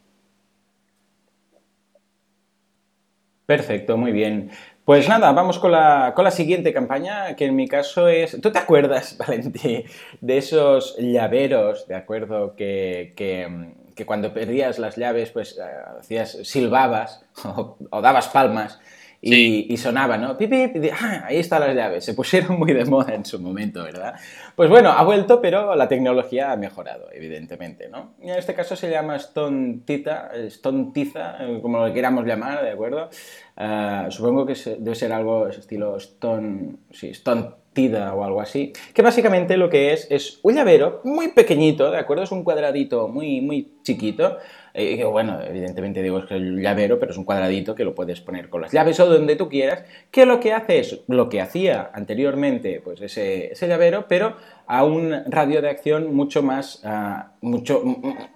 Perfecto, 3.46 3.98
muy 3.98 4.12
bien. 4.12 4.52
Pues 4.84 5.08
nada, 5.08 5.32
vamos 5.32 5.60
con 5.60 5.72
la, 5.72 6.12
con 6.14 6.26
la 6.26 6.32
siguiente 6.32 6.74
campaña, 6.74 7.38
que 7.38 7.46
en 7.46 7.56
mi 7.56 7.70
caso 7.70 8.10
es... 8.10 8.40
¿Tú 8.42 8.52
te 8.52 8.60
acuerdas, 8.60 9.18
Valentí, 9.28 9.86
de 10.20 10.38
esos 10.38 10.98
llaveros, 10.98 11.88
de 11.88 11.96
acuerdo, 11.96 12.54
que, 12.58 13.14
que, 13.16 14.06
cuando 14.06 14.34
perdías 14.34 14.80
las 14.80 14.98
llaves, 14.98 15.32
pues 15.32 15.58
eh, 15.58 15.64
hacías, 16.00 16.40
silbabas 16.44 17.26
o 17.46 18.02
dabas 18.02 18.28
palmas 18.28 18.82
y, 19.26 19.78
sonaba, 19.78 20.18
¿no? 20.18 20.38
Pipi, 20.38 20.70
ah, 20.92 21.24
ahí 21.26 21.38
están 21.38 21.62
las 21.62 21.76
llaves. 21.76 22.04
Se 22.04 22.14
pusieron 22.14 22.58
muy 22.60 22.74
de 22.74 22.84
moda 22.84 23.14
en 23.14 23.24
su 23.24 23.40
momento, 23.40 23.84
¿verdad? 23.84 24.16
Pues 24.56 24.70
bueno, 24.70 24.92
ha 24.92 25.04
vuelto, 25.04 25.42
pero 25.42 25.76
la 25.76 25.88
tecnología 25.88 26.52
ha 26.52 26.58
mejorado, 26.58 27.08
evidentemente, 27.12 27.88
¿no? 27.88 28.16
Y 28.22 28.30
en 28.30 28.38
este 28.38 28.54
caso 28.54 28.76
se 28.76 28.90
llama 28.90 29.16
Stone 29.16 29.80
Tiza, 29.86 30.32
Stone 30.48 30.92
Tiza 30.94 31.38
eh, 31.40 31.60
como 31.62 31.86
lo 31.86 31.94
queramos 31.94 32.26
llamar, 32.26 32.64
¿de 32.64 32.72
acuerdo? 32.72 33.10
Ah, 33.56 34.08
supongo 34.10 34.46
que 34.46 34.56
debe 34.80 34.96
ser 34.96 35.14
algo 35.14 35.48
estilo 35.48 35.96
Stone, 35.98 36.76
sí, 36.92 37.10
Stone 37.10 37.63
O 37.76 38.24
algo 38.24 38.40
así, 38.40 38.72
que 38.94 39.02
básicamente 39.02 39.58
lo 39.58 39.68
que 39.68 39.94
es 39.94 40.06
es 40.12 40.40
un 40.44 40.54
llavero 40.54 41.02
muy 41.04 41.30
pequeñito, 41.30 41.90
¿de 41.90 41.98
acuerdo? 41.98 42.24
Es 42.24 42.32
un 42.32 42.44
cuadradito 42.44 43.08
muy, 43.08 43.42
muy 43.42 43.80
chiquito, 43.82 44.38
eh, 44.76 45.04
bueno, 45.04 45.40
evidentemente 45.42 46.04
digo 46.04 46.20
es 46.20 46.26
que 46.26 46.36
el 46.36 46.62
llavero, 46.62 47.00
pero 47.00 47.12
es 47.12 47.18
un 47.18 47.26
cuadradito 47.26 47.74
que 47.74 47.84
lo 47.84 47.96
puedes 47.96 48.22
poner 48.22 48.50
con 48.50 48.62
las 48.62 48.72
llaves 48.72 49.00
o 49.00 49.08
donde 49.08 49.36
tú 49.36 49.50
quieras, 49.50 49.84
que 50.12 50.28
lo 50.28 50.40
que 50.40 50.54
hace 50.54 50.80
es 50.80 51.00
lo 51.08 51.30
que 51.30 51.42
hacía 51.42 51.90
anteriormente 51.94 52.80
pues 52.84 53.02
ese, 53.02 53.52
ese 53.54 53.68
llavero, 53.68 54.06
pero 54.08 54.36
a 54.68 54.84
un 54.84 55.14
radio 55.28 55.62
de 55.62 55.70
acción 55.70 56.16
mucho 56.16 56.42
más, 56.42 56.82
ah, 56.84 57.34
mucho, 57.42 57.84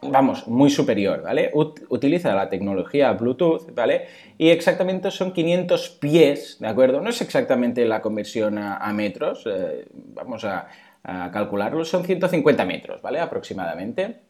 vamos, 0.01 0.47
muy 0.47 0.69
superior, 0.69 1.21
¿vale? 1.23 1.51
utiliza 1.53 2.35
la 2.35 2.49
tecnología 2.49 3.13
Bluetooth, 3.13 3.73
¿vale? 3.73 4.07
Y 4.37 4.49
exactamente 4.49 5.09
son 5.11 5.31
500 5.31 5.89
pies, 5.89 6.57
¿de 6.59 6.67
acuerdo? 6.67 7.01
No 7.01 7.09
es 7.09 7.21
exactamente 7.21 7.85
la 7.85 8.01
conversión 8.01 8.57
a, 8.57 8.91
metros, 8.93 9.45
eh, 9.45 9.87
vamos 9.93 10.43
a, 10.43 10.67
a 11.03 11.31
calcularlo, 11.31 11.85
son 11.85 12.03
150 12.03 12.65
metros, 12.65 13.01
¿vale? 13.01 13.19
Aproximadamente 13.19 14.26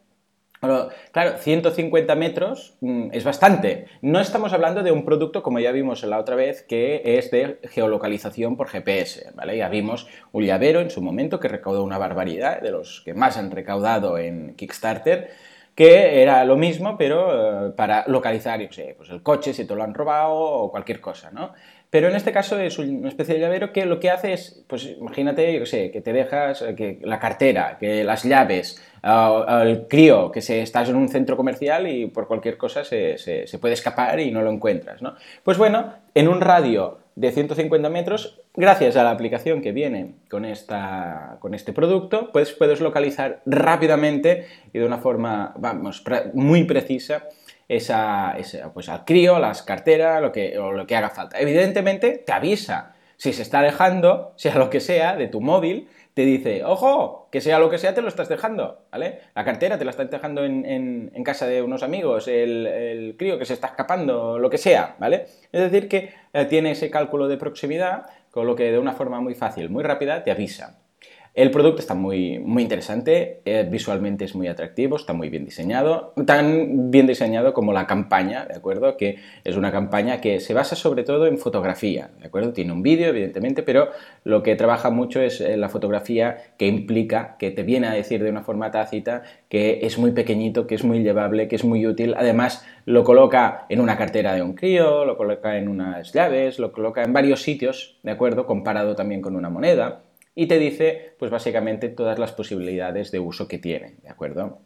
claro, 0.60 1.38
150 1.38 2.16
metros 2.16 2.76
mm, 2.82 3.10
es 3.12 3.24
bastante. 3.24 3.88
No 4.02 4.20
estamos 4.20 4.54
hablando 4.54 4.84
de 4.84 4.92
un 4.92 5.06
producto, 5.06 5.44
como 5.44 5.60
ya 5.60 5.72
vimos 5.72 6.04
la 6.04 6.20
otra 6.20 6.36
vez, 6.36 6.64
que 6.64 7.02
es 7.18 7.32
de 7.32 7.60
geolocalización 7.64 8.58
por 8.58 8.68
GPS, 8.68 9.32
¿vale? 9.36 9.58
Ya 9.58 9.70
vimos 9.70 10.08
un 10.32 10.46
llavero 10.46 10.82
en 10.82 10.90
su 10.90 11.02
momento 11.02 11.40
que 11.40 11.48
recaudó 11.48 11.84
una 11.84 11.98
barbaridad, 11.98 12.62
de 12.62 12.72
los 12.72 13.02
que 13.02 13.14
más 13.14 13.38
han 13.38 13.52
recaudado 13.52 14.18
en 14.18 14.56
Kickstarter, 14.56 15.30
que 15.78 16.24
era 16.24 16.44
lo 16.44 16.58
mismo, 16.58 16.98
pero 16.98 17.68
eh, 17.68 17.70
para 17.70 18.04
localizar, 18.08 18.60
yo 18.60 18.72
sé, 18.72 18.96
pues 18.98 19.12
el 19.12 19.22
coche, 19.22 19.54
si 19.54 19.66
te 19.66 19.76
lo 19.76 19.84
han 19.84 19.94
robado 19.94 20.34
o 20.34 20.72
cualquier 20.72 21.00
cosa, 21.00 21.30
¿no? 21.30 21.54
Pero 21.90 22.10
en 22.10 22.16
este 22.16 22.34
caso 22.34 22.60
es 22.60 22.78
una 22.80 23.08
especie 23.08 23.36
de 23.36 23.40
llavero 23.40 23.72
que 23.72 23.86
lo 23.86 24.00
que 24.00 24.10
hace 24.10 24.34
es, 24.34 24.64
pues 24.68 24.86
imagínate, 24.86 25.54
yo 25.54 25.60
qué 25.62 25.66
sé, 25.66 25.92
que 25.92 26.02
te 26.02 26.12
dejas 26.12 26.62
eh, 26.62 26.76
que 26.76 27.00
la 27.02 27.20
cartera, 27.20 27.78
que 27.80 28.04
las 28.04 28.24
llaves, 28.24 28.82
el 29.04 29.88
crío, 29.88 30.32
que 30.32 30.40
estás 30.40 30.90
en 30.90 30.98
un 30.98 31.08
centro 31.08 31.38
comercial 31.38 31.88
y 31.88 32.08
por 32.08 32.28
cualquier 32.28 32.58
cosa 32.58 32.84
se, 32.84 33.18
se, 33.18 33.60
puede 33.60 33.76
escapar 33.76 34.20
y 34.20 34.32
no 34.32 34.42
lo 34.42 34.52
encuentras, 34.52 35.02
¿no? 35.02 35.16
Pues 35.44 35.58
bueno, 35.58 35.94
en 36.14 36.28
un 36.28 36.42
radio 36.42 37.00
de 37.16 37.32
150 37.32 37.90
metros, 37.90 38.42
gracias 38.54 38.98
a 38.98 39.04
la 39.04 39.12
aplicación 39.12 39.62
que 39.62 39.72
viene 39.72 40.16
con, 40.30 40.44
esta, 40.44 41.38
con 41.40 41.54
este 41.54 41.72
producto, 41.72 42.32
pues 42.34 42.52
puedes 42.52 42.82
localizar 42.82 43.42
rápidamente 43.46 44.46
y 44.74 44.80
de 44.80 44.86
una 44.86 44.98
forma, 44.98 45.54
vamos, 45.58 46.04
muy 46.34 46.66
precisa 46.66 47.24
esa, 47.68 48.36
pues 48.74 48.90
al 48.90 49.06
crío, 49.06 49.40
las 49.40 49.64
carteras, 49.64 50.22
lo 50.22 50.32
que, 50.32 50.58
o 50.58 50.72
lo 50.72 50.88
que 50.88 50.96
haga 50.96 51.10
falta. 51.10 51.40
Evidentemente 51.40 52.24
te 52.26 52.32
avisa 52.32 52.96
si 53.18 53.34
se 53.34 53.42
está 53.42 53.60
alejando, 53.60 54.34
sea 54.38 54.56
lo 54.56 54.70
que 54.70 54.80
sea, 54.80 55.16
de 55.16 55.28
tu 55.28 55.42
móvil, 55.42 55.90
te 56.14 56.24
dice, 56.24 56.64
ojo, 56.64 57.28
que 57.32 57.42
sea 57.42 57.60
lo 57.60 57.70
que 57.70 57.78
sea, 57.78 57.94
te 57.94 58.02
lo 58.02 58.08
estás 58.08 58.28
dejando, 58.28 58.86
¿vale? 58.92 59.20
La 59.36 59.44
cartera 59.44 59.78
te 59.78 59.86
la 59.86 59.92
estás 59.92 60.10
dejando 60.10 60.44
en, 60.44 61.12
casa 61.24 61.46
de 61.46 61.62
unos 61.62 61.84
amigos, 61.84 62.28
el, 62.28 63.16
crío 63.20 63.38
que 63.38 63.46
se 63.46 63.54
está 63.54 63.68
escapando, 63.68 64.40
lo 64.40 64.50
que 64.50 64.58
sea, 64.58 64.96
¿vale? 64.98 65.28
Es 65.52 65.62
decir, 65.62 65.88
que 65.88 66.14
eh, 66.34 66.46
tiene 66.46 66.72
ese 66.72 66.90
cálculo 66.90 67.28
de 67.28 67.38
proximidad, 67.38 68.08
con 68.32 68.48
lo 68.48 68.56
que 68.56 68.72
de 68.72 68.80
una 68.80 68.94
forma 68.94 69.20
muy 69.20 69.36
fácil, 69.36 69.70
muy 69.70 69.84
rápida, 69.84 70.24
te 70.24 70.32
avisa. 70.32 70.80
El 71.38 71.52
producto 71.52 71.82
está 71.82 71.94
muy, 71.94 72.40
muy 72.40 72.64
interesante, 72.64 73.42
eh, 73.46 73.64
visualmente 73.70 74.26
es 74.26 74.34
muy 74.34 74.48
atractivo, 74.48 74.96
está 74.96 75.14
muy 75.14 75.30
bien 75.30 75.46
diseñado, 75.46 76.12
tan 76.26 76.90
bien 76.90 77.06
diseñado 77.06 77.54
como 77.54 77.74
la 77.74 77.86
campaña, 77.86 78.48
¿de 78.48 78.56
acuerdo? 78.56 78.98
Que 78.98 79.20
es 79.44 79.56
una 79.56 79.72
campaña 79.72 80.20
que 80.20 80.40
se 80.40 80.56
basa 80.56 80.76
sobre 80.76 81.04
todo 81.04 81.28
en 81.28 81.38
fotografía, 81.38 82.10
¿de 82.20 82.26
acuerdo? 82.26 82.54
Tiene 82.54 82.74
un 82.74 82.82
vídeo, 82.82 83.10
evidentemente, 83.10 83.62
pero 83.62 83.90
lo 84.24 84.42
que 84.42 84.56
trabaja 84.56 84.90
mucho 84.90 85.22
es 85.22 85.40
eh, 85.40 85.58
la 85.58 85.70
fotografía 85.70 86.38
que 86.58 86.66
implica, 86.66 87.36
que 87.38 87.52
te 87.52 87.62
viene 87.62 87.86
a 87.86 87.94
decir 87.94 88.24
de 88.24 88.32
una 88.32 88.42
forma 88.42 88.72
tácita 88.72 89.22
que 89.48 89.82
es 89.84 90.00
muy 90.00 90.14
pequeñito, 90.14 90.66
que 90.66 90.74
es 90.74 90.84
muy 90.84 91.04
llevable, 91.04 91.48
que 91.48 91.56
es 91.56 91.64
muy 91.64 91.86
útil. 91.86 92.16
Además, 92.18 92.66
lo 92.86 93.04
coloca 93.04 93.68
en 93.70 93.80
una 93.80 93.96
cartera 93.96 94.34
de 94.34 94.42
un 94.42 94.56
crío, 94.56 95.06
lo 95.06 95.16
coloca 95.18 95.56
en 95.60 95.68
unas 95.68 96.14
llaves, 96.14 96.58
lo 96.58 96.72
coloca 96.72 97.04
en 97.04 97.14
varios 97.14 97.44
sitios, 97.44 98.00
¿de 98.02 98.10
acuerdo? 98.10 98.48
Comparado 98.48 98.96
también 98.96 99.22
con 99.22 99.36
una 99.36 99.52
moneda 99.52 100.02
y 100.40 100.46
te 100.46 100.60
dice, 100.60 101.16
pues 101.18 101.32
básicamente, 101.32 101.90
todas 101.90 102.20
las 102.20 102.32
posibilidades 102.32 103.10
de 103.10 103.18
uso 103.18 103.48
que 103.48 103.58
tiene, 103.58 103.96
¿de 104.04 104.10
acuerdo? 104.10 104.60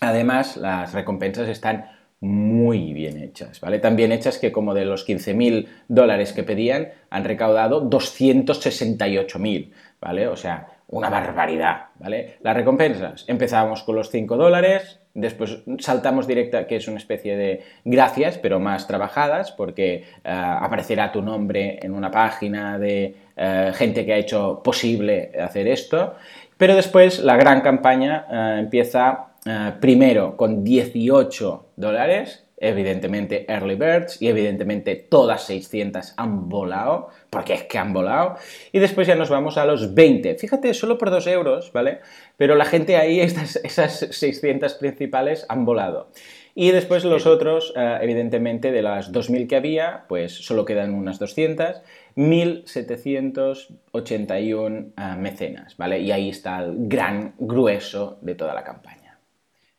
Además, 0.00 0.56
las 0.56 0.92
recompensas 0.92 1.48
están 1.48 1.88
muy 2.18 2.92
bien 2.92 3.22
hechas, 3.22 3.60
¿vale? 3.60 3.78
Tan 3.78 3.94
bien 3.94 4.10
hechas 4.10 4.38
que 4.38 4.50
como 4.50 4.74
de 4.74 4.84
los 4.84 5.06
15.000 5.06 5.68
dólares 5.86 6.32
que 6.32 6.42
pedían, 6.42 6.88
han 7.10 7.22
recaudado 7.22 7.88
268.000, 7.88 9.70
¿vale? 10.00 10.26
O 10.26 10.34
sea, 10.34 10.78
una 10.88 11.10
barbaridad, 11.10 11.90
¿vale? 12.00 12.38
Las 12.40 12.56
recompensas, 12.56 13.24
empezamos 13.28 13.84
con 13.84 13.94
los 13.94 14.10
5 14.10 14.36
dólares, 14.36 14.98
después 15.14 15.58
saltamos 15.78 16.26
directa, 16.26 16.66
que 16.66 16.76
es 16.76 16.88
una 16.88 16.98
especie 16.98 17.36
de 17.36 17.62
gracias, 17.84 18.36
pero 18.38 18.60
más 18.60 18.86
trabajadas, 18.86 19.52
porque 19.52 19.94
eh, 19.94 20.02
aparecerá 20.24 21.12
tu 21.12 21.22
nombre 21.22 21.78
en 21.80 21.94
una 21.94 22.10
página 22.10 22.78
de 22.78 23.14
eh, 23.36 23.72
gente 23.74 24.04
que 24.04 24.12
ha 24.12 24.18
hecho 24.18 24.60
posible 24.62 25.30
hacer 25.40 25.68
esto. 25.68 26.14
Pero 26.58 26.74
después 26.74 27.20
la 27.20 27.36
gran 27.36 27.60
campaña 27.60 28.26
eh, 28.30 28.56
empieza 28.60 29.30
primero 29.78 30.38
con 30.38 30.64
18 30.64 31.66
dólares, 31.76 32.43
evidentemente 32.68 33.46
Early 33.48 33.74
Birds 33.74 34.20
y 34.20 34.28
evidentemente 34.28 34.96
todas 34.96 35.44
600 35.44 36.14
han 36.16 36.48
volado, 36.48 37.08
porque 37.30 37.54
es 37.54 37.62
que 37.64 37.78
han 37.78 37.92
volado. 37.92 38.36
Y 38.72 38.78
después 38.78 39.06
ya 39.06 39.14
nos 39.14 39.30
vamos 39.30 39.58
a 39.58 39.64
los 39.64 39.94
20. 39.94 40.36
Fíjate, 40.36 40.74
solo 40.74 40.98
por 40.98 41.10
2 41.10 41.26
euros, 41.28 41.72
¿vale? 41.72 42.00
Pero 42.36 42.54
la 42.54 42.64
gente 42.64 42.96
ahí, 42.96 43.20
estas, 43.20 43.56
esas 43.64 43.98
600 44.10 44.74
principales 44.74 45.46
han 45.48 45.64
volado. 45.64 46.10
Y 46.56 46.70
después 46.70 47.04
los 47.04 47.26
otros, 47.26 47.74
eh, 47.76 47.98
evidentemente, 48.00 48.70
de 48.70 48.82
las 48.82 49.12
2.000 49.12 49.48
que 49.48 49.56
había, 49.56 50.04
pues 50.08 50.32
solo 50.32 50.64
quedan 50.64 50.94
unas 50.94 51.18
200, 51.18 51.82
1.781 52.14 54.92
eh, 54.96 55.16
mecenas, 55.18 55.76
¿vale? 55.76 55.98
Y 55.98 56.12
ahí 56.12 56.28
está 56.28 56.62
el 56.62 56.86
gran 56.88 57.34
grueso 57.38 58.18
de 58.20 58.36
toda 58.36 58.54
la 58.54 58.62
campaña. 58.62 59.18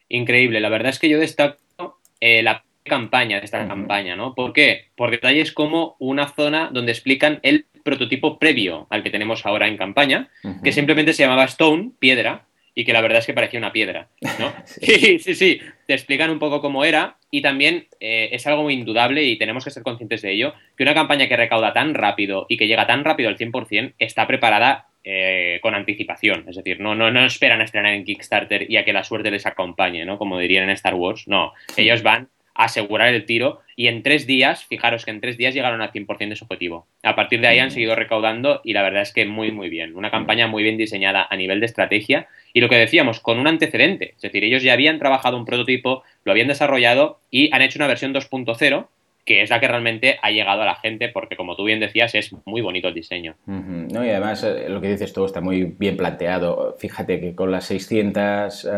Increíble, 0.09 0.59
la 0.59 0.67
verdad 0.67 0.89
es 0.89 0.99
que 0.99 1.07
yo 1.07 1.17
destaco 1.17 2.01
eh, 2.19 2.43
la 2.43 2.64
campaña 2.85 3.39
de 3.39 3.45
esta 3.45 3.67
campaña, 3.67 4.15
¿no? 4.15 4.33
¿Por 4.33 4.53
qué? 4.53 4.85
Por 4.95 5.11
detalles 5.11 5.51
como 5.51 5.95
una 5.99 6.27
zona 6.27 6.69
donde 6.71 6.91
explican 6.91 7.39
el 7.43 7.65
prototipo 7.83 8.39
previo 8.39 8.87
al 8.89 9.03
que 9.03 9.09
tenemos 9.09 9.45
ahora 9.45 9.67
en 9.67 9.77
campaña, 9.77 10.29
que 10.63 10.71
simplemente 10.71 11.13
se 11.13 11.23
llamaba 11.23 11.45
Stone, 11.45 11.91
piedra, 11.99 12.45
y 12.75 12.83
que 12.83 12.93
la 12.93 13.01
verdad 13.01 13.19
es 13.19 13.25
que 13.25 13.33
parecía 13.33 13.59
una 13.59 13.71
piedra, 13.71 14.09
¿no? 14.37 14.53
sí. 14.65 15.17
sí, 15.19 15.33
sí, 15.33 15.61
te 15.87 15.93
explican 15.93 16.29
un 16.29 16.39
poco 16.39 16.61
cómo 16.61 16.83
era 16.83 17.17
y 17.31 17.41
también 17.41 17.87
eh, 17.99 18.29
es 18.33 18.45
algo 18.47 18.63
muy 18.63 18.73
indudable 18.73 19.23
y 19.23 19.37
tenemos 19.37 19.63
que 19.63 19.71
ser 19.71 19.81
conscientes 19.81 20.21
de 20.21 20.33
ello, 20.33 20.53
que 20.75 20.83
una 20.83 20.93
campaña 20.93 21.27
que 21.29 21.37
recauda 21.37 21.73
tan 21.73 21.93
rápido 21.93 22.45
y 22.49 22.57
que 22.57 22.67
llega 22.67 22.85
tan 22.85 23.05
rápido 23.05 23.29
al 23.29 23.37
100% 23.37 23.93
está 23.97 24.27
preparada 24.27 24.87
eh, 25.05 25.59
con 25.61 25.73
anticipación, 25.73 26.45
es 26.49 26.57
decir, 26.57 26.79
no, 26.79 26.95
no, 26.95 27.11
no 27.11 27.25
esperan 27.25 27.61
a 27.61 27.63
estrenar 27.63 27.93
en 27.93 28.03
Kickstarter 28.03 28.69
y 28.69 28.77
a 28.77 28.83
que 28.83 28.91
la 28.91 29.03
suerte 29.03 29.31
les 29.31 29.45
acompañe, 29.45 30.03
¿no? 30.03 30.17
Como 30.17 30.39
dirían 30.39 30.63
en 30.63 30.71
Star 30.71 30.95
Wars, 30.95 31.27
no, 31.27 31.53
ellos 31.77 32.03
van 32.03 32.29
asegurar 32.55 33.13
el 33.13 33.25
tiro 33.25 33.61
y 33.75 33.87
en 33.87 34.01
tres 34.01 34.25
días, 34.25 34.65
fijaros 34.65 35.05
que 35.05 35.11
en 35.11 35.21
tres 35.21 35.37
días 35.37 35.53
llegaron 35.53 35.81
al 35.81 35.91
100% 35.91 36.29
de 36.29 36.35
su 36.35 36.45
objetivo. 36.45 36.87
A 37.03 37.15
partir 37.15 37.41
de 37.41 37.47
ahí 37.47 37.59
han 37.59 37.71
seguido 37.71 37.95
recaudando 37.95 38.61
y 38.63 38.73
la 38.73 38.81
verdad 38.81 39.01
es 39.01 39.13
que 39.13 39.25
muy, 39.25 39.51
muy 39.51 39.69
bien. 39.69 39.95
Una 39.95 40.09
campaña 40.09 40.47
muy 40.47 40.63
bien 40.63 40.77
diseñada 40.77 41.27
a 41.29 41.35
nivel 41.35 41.59
de 41.59 41.65
estrategia 41.65 42.27
y 42.53 42.61
lo 42.61 42.69
que 42.69 42.77
decíamos, 42.77 43.19
con 43.19 43.37
un 43.37 43.47
antecedente. 43.47 44.13
Es 44.15 44.21
decir, 44.21 44.43
ellos 44.43 44.63
ya 44.63 44.73
habían 44.73 44.97
trabajado 44.97 45.37
un 45.37 45.45
prototipo, 45.45 46.03
lo 46.23 46.31
habían 46.31 46.47
desarrollado 46.47 47.19
y 47.29 47.53
han 47.53 47.61
hecho 47.61 47.77
una 47.77 47.87
versión 47.87 48.13
2.0 48.13 48.87
que 49.25 49.41
es 49.41 49.49
la 49.49 49.59
que 49.59 49.67
realmente 49.67 50.19
ha 50.21 50.29
llegado 50.29 50.61
a 50.61 50.65
la 50.65 50.75
gente, 50.75 51.09
porque 51.09 51.35
como 51.35 51.55
tú 51.55 51.63
bien 51.63 51.79
decías, 51.79 52.13
es 52.13 52.31
muy 52.45 52.61
bonito 52.61 52.87
el 52.87 52.93
diseño. 52.93 53.35
no, 53.47 54.05
y 54.05 54.09
además 54.09 54.43
eh, 54.43 54.69
lo 54.69 54.79
que 54.79 54.91
dices 54.91 55.11
tú 55.13 55.25
está 55.25 55.41
muy 55.41 55.63
bien 55.63 55.97
planteado. 55.97 56.75
Fíjate 56.79 57.19
que 57.19 57.33
con 57.33 57.51
las 57.51 57.65
600 57.65 58.65
eh, 58.65 58.69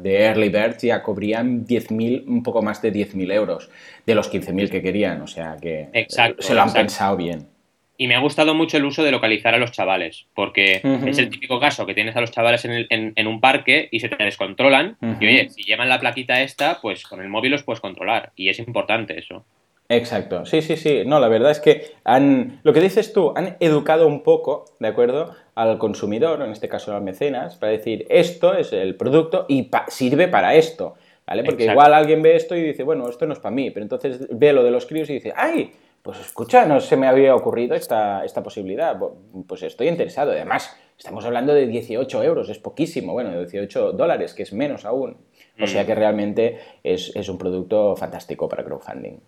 de 0.00 0.22
Early 0.24 0.50
Birds 0.50 0.82
ya 0.82 1.02
cobrían 1.02 1.66
10.000, 1.66 2.24
un 2.26 2.42
poco 2.42 2.60
más 2.60 2.82
de 2.82 2.92
10.000 2.92 3.32
euros 3.32 3.70
de 4.04 4.14
los 4.14 4.30
15.000 4.30 4.68
que 4.68 4.82
querían, 4.82 5.22
o 5.22 5.26
sea 5.26 5.56
que 5.60 5.88
se 6.06 6.54
lo 6.54 6.62
han 6.62 6.72
pensado 6.72 7.16
bien. 7.16 7.48
Y 7.96 8.08
me 8.08 8.16
ha 8.16 8.18
gustado 8.18 8.54
mucho 8.54 8.76
el 8.76 8.84
uso 8.84 9.04
de 9.04 9.12
localizar 9.12 9.54
a 9.54 9.58
los 9.58 9.70
chavales, 9.70 10.26
porque 10.34 10.82
es 11.06 11.18
el 11.18 11.30
típico 11.30 11.60
caso 11.60 11.86
que 11.86 11.94
tienes 11.94 12.16
a 12.16 12.20
los 12.20 12.32
chavales 12.32 12.64
en, 12.64 13.26
un 13.26 13.40
parque 13.40 13.88
y 13.92 14.00
se 14.00 14.08
te 14.08 14.22
descontrolan. 14.22 14.96
Y 15.20 15.26
oye, 15.26 15.48
si 15.50 15.62
llevan 15.62 15.88
la 15.88 16.00
plaquita 16.00 16.42
esta, 16.42 16.80
pues 16.80 17.04
con 17.04 17.22
el 17.22 17.28
móvil 17.28 17.52
los 17.52 17.62
puedes 17.62 17.80
controlar. 17.80 18.32
Y 18.34 18.48
es 18.48 18.58
importante 18.58 19.16
eso. 19.16 19.46
Exacto, 19.88 20.46
sí, 20.46 20.62
sí, 20.62 20.76
sí. 20.76 21.02
No, 21.04 21.20
la 21.20 21.28
verdad 21.28 21.50
es 21.50 21.60
que 21.60 21.92
han, 22.04 22.60
lo 22.62 22.72
que 22.72 22.80
dices 22.80 23.12
tú, 23.12 23.32
han 23.36 23.56
educado 23.60 24.06
un 24.06 24.22
poco, 24.22 24.64
¿de 24.78 24.88
acuerdo? 24.88 25.34
Al 25.54 25.78
consumidor, 25.78 26.40
en 26.40 26.50
este 26.50 26.68
caso 26.68 26.94
al 26.94 27.02
mecenas, 27.02 27.56
para 27.56 27.72
decir, 27.72 28.06
esto 28.08 28.54
es 28.54 28.72
el 28.72 28.96
producto 28.96 29.44
y 29.46 29.70
sirve 29.88 30.28
para 30.28 30.54
esto, 30.54 30.94
¿vale? 31.26 31.44
Porque 31.44 31.66
igual 31.66 31.92
alguien 31.92 32.22
ve 32.22 32.34
esto 32.34 32.56
y 32.56 32.62
dice, 32.62 32.82
bueno, 32.82 33.08
esto 33.08 33.26
no 33.26 33.34
es 33.34 33.40
para 33.40 33.54
mí, 33.54 33.70
pero 33.70 33.84
entonces 33.84 34.26
ve 34.30 34.54
lo 34.54 34.62
de 34.62 34.70
los 34.70 34.86
críos 34.86 35.10
y 35.10 35.14
dice, 35.14 35.32
¡ay! 35.36 35.72
Pues 36.00 36.20
escucha, 36.20 36.66
no 36.66 36.80
se 36.80 36.96
me 36.96 37.06
había 37.06 37.34
ocurrido 37.34 37.74
esta, 37.74 38.26
esta 38.26 38.42
posibilidad, 38.42 38.98
pues 39.46 39.62
estoy 39.62 39.88
interesado. 39.88 40.32
Además, 40.32 40.76
estamos 40.98 41.24
hablando 41.24 41.54
de 41.54 41.66
18 41.66 42.22
euros, 42.22 42.50
es 42.50 42.58
poquísimo, 42.58 43.14
bueno, 43.14 43.30
de 43.30 43.38
18 43.38 43.92
dólares, 43.92 44.34
que 44.34 44.42
es 44.42 44.52
menos 44.52 44.84
aún. 44.84 45.16
O 45.60 45.66
sea 45.66 45.82
mm. 45.82 45.86
que 45.86 45.94
realmente 45.94 46.58
es, 46.82 47.14
es 47.14 47.28
un 47.28 47.38
producto 47.38 47.96
fantástico 47.96 48.48
para 48.48 48.64
crowdfunding. 48.64 49.18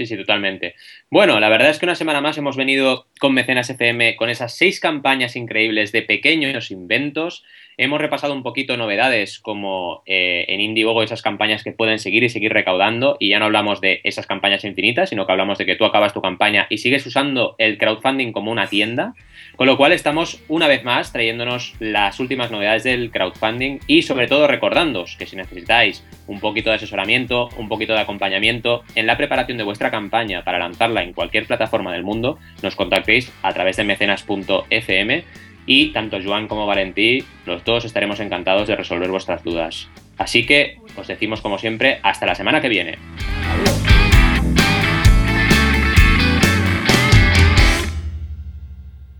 Sí, 0.00 0.06
sí, 0.06 0.16
totalmente. 0.16 0.76
Bueno, 1.10 1.38
la 1.40 1.50
verdad 1.50 1.68
es 1.68 1.78
que 1.78 1.84
una 1.84 1.94
semana 1.94 2.22
más 2.22 2.38
hemos 2.38 2.56
venido 2.56 3.08
con 3.20 3.34
Mecenas 3.34 3.68
FM 3.68 4.16
con 4.16 4.30
esas 4.30 4.56
seis 4.56 4.80
campañas 4.80 5.36
increíbles 5.36 5.92
de 5.92 6.00
pequeños 6.00 6.70
inventos. 6.70 7.44
Hemos 7.76 8.00
repasado 8.00 8.32
un 8.32 8.42
poquito 8.42 8.78
novedades 8.78 9.38
como 9.38 10.02
eh, 10.06 10.46
en 10.48 10.60
Indiegogo 10.60 11.02
esas 11.02 11.20
campañas 11.20 11.62
que 11.62 11.72
pueden 11.72 11.98
seguir 11.98 12.24
y 12.24 12.30
seguir 12.30 12.52
recaudando 12.52 13.18
y 13.20 13.28
ya 13.28 13.38
no 13.38 13.44
hablamos 13.44 13.82
de 13.82 14.00
esas 14.04 14.26
campañas 14.26 14.64
infinitas, 14.64 15.10
sino 15.10 15.26
que 15.26 15.32
hablamos 15.32 15.58
de 15.58 15.66
que 15.66 15.76
tú 15.76 15.84
acabas 15.84 16.14
tu 16.14 16.22
campaña 16.22 16.66
y 16.70 16.78
sigues 16.78 17.04
usando 17.04 17.56
el 17.58 17.76
crowdfunding 17.76 18.32
como 18.32 18.50
una 18.50 18.68
tienda. 18.68 19.12
Con 19.56 19.66
lo 19.66 19.76
cual 19.76 19.92
estamos 19.92 20.42
una 20.48 20.68
vez 20.68 20.84
más 20.84 21.12
trayéndonos 21.12 21.74
las 21.80 22.20
últimas 22.20 22.50
novedades 22.50 22.84
del 22.84 23.10
crowdfunding 23.10 23.80
y 23.86 24.02
sobre 24.02 24.26
todo 24.26 24.46
recordándoos 24.46 25.16
que 25.16 25.26
si 25.26 25.36
necesitáis 25.36 26.04
un 26.26 26.40
poquito 26.40 26.70
de 26.70 26.76
asesoramiento, 26.76 27.48
un 27.56 27.68
poquito 27.68 27.92
de 27.92 28.00
acompañamiento 28.00 28.82
en 28.94 29.06
la 29.06 29.16
preparación 29.16 29.58
de 29.58 29.64
campaña 29.90 30.44
para 30.44 30.58
lanzarla 30.58 31.02
en 31.02 31.12
cualquier 31.12 31.46
plataforma 31.46 31.92
del 31.92 32.02
mundo, 32.02 32.38
nos 32.62 32.76
contactéis 32.76 33.32
a 33.42 33.52
través 33.52 33.76
de 33.76 33.84
mecenas.fm 33.84 35.24
y 35.66 35.92
tanto 35.92 36.18
Joan 36.22 36.48
como 36.48 36.66
Valentí, 36.66 37.24
los 37.46 37.64
dos 37.64 37.84
estaremos 37.84 38.20
encantados 38.20 38.66
de 38.68 38.76
resolver 38.76 39.10
vuestras 39.10 39.44
dudas. 39.44 39.88
Así 40.18 40.44
que 40.44 40.78
os 40.96 41.06
decimos 41.06 41.40
como 41.40 41.58
siempre, 41.58 42.00
hasta 42.02 42.26
la 42.26 42.34
semana 42.34 42.60
que 42.60 42.68
viene. 42.68 42.98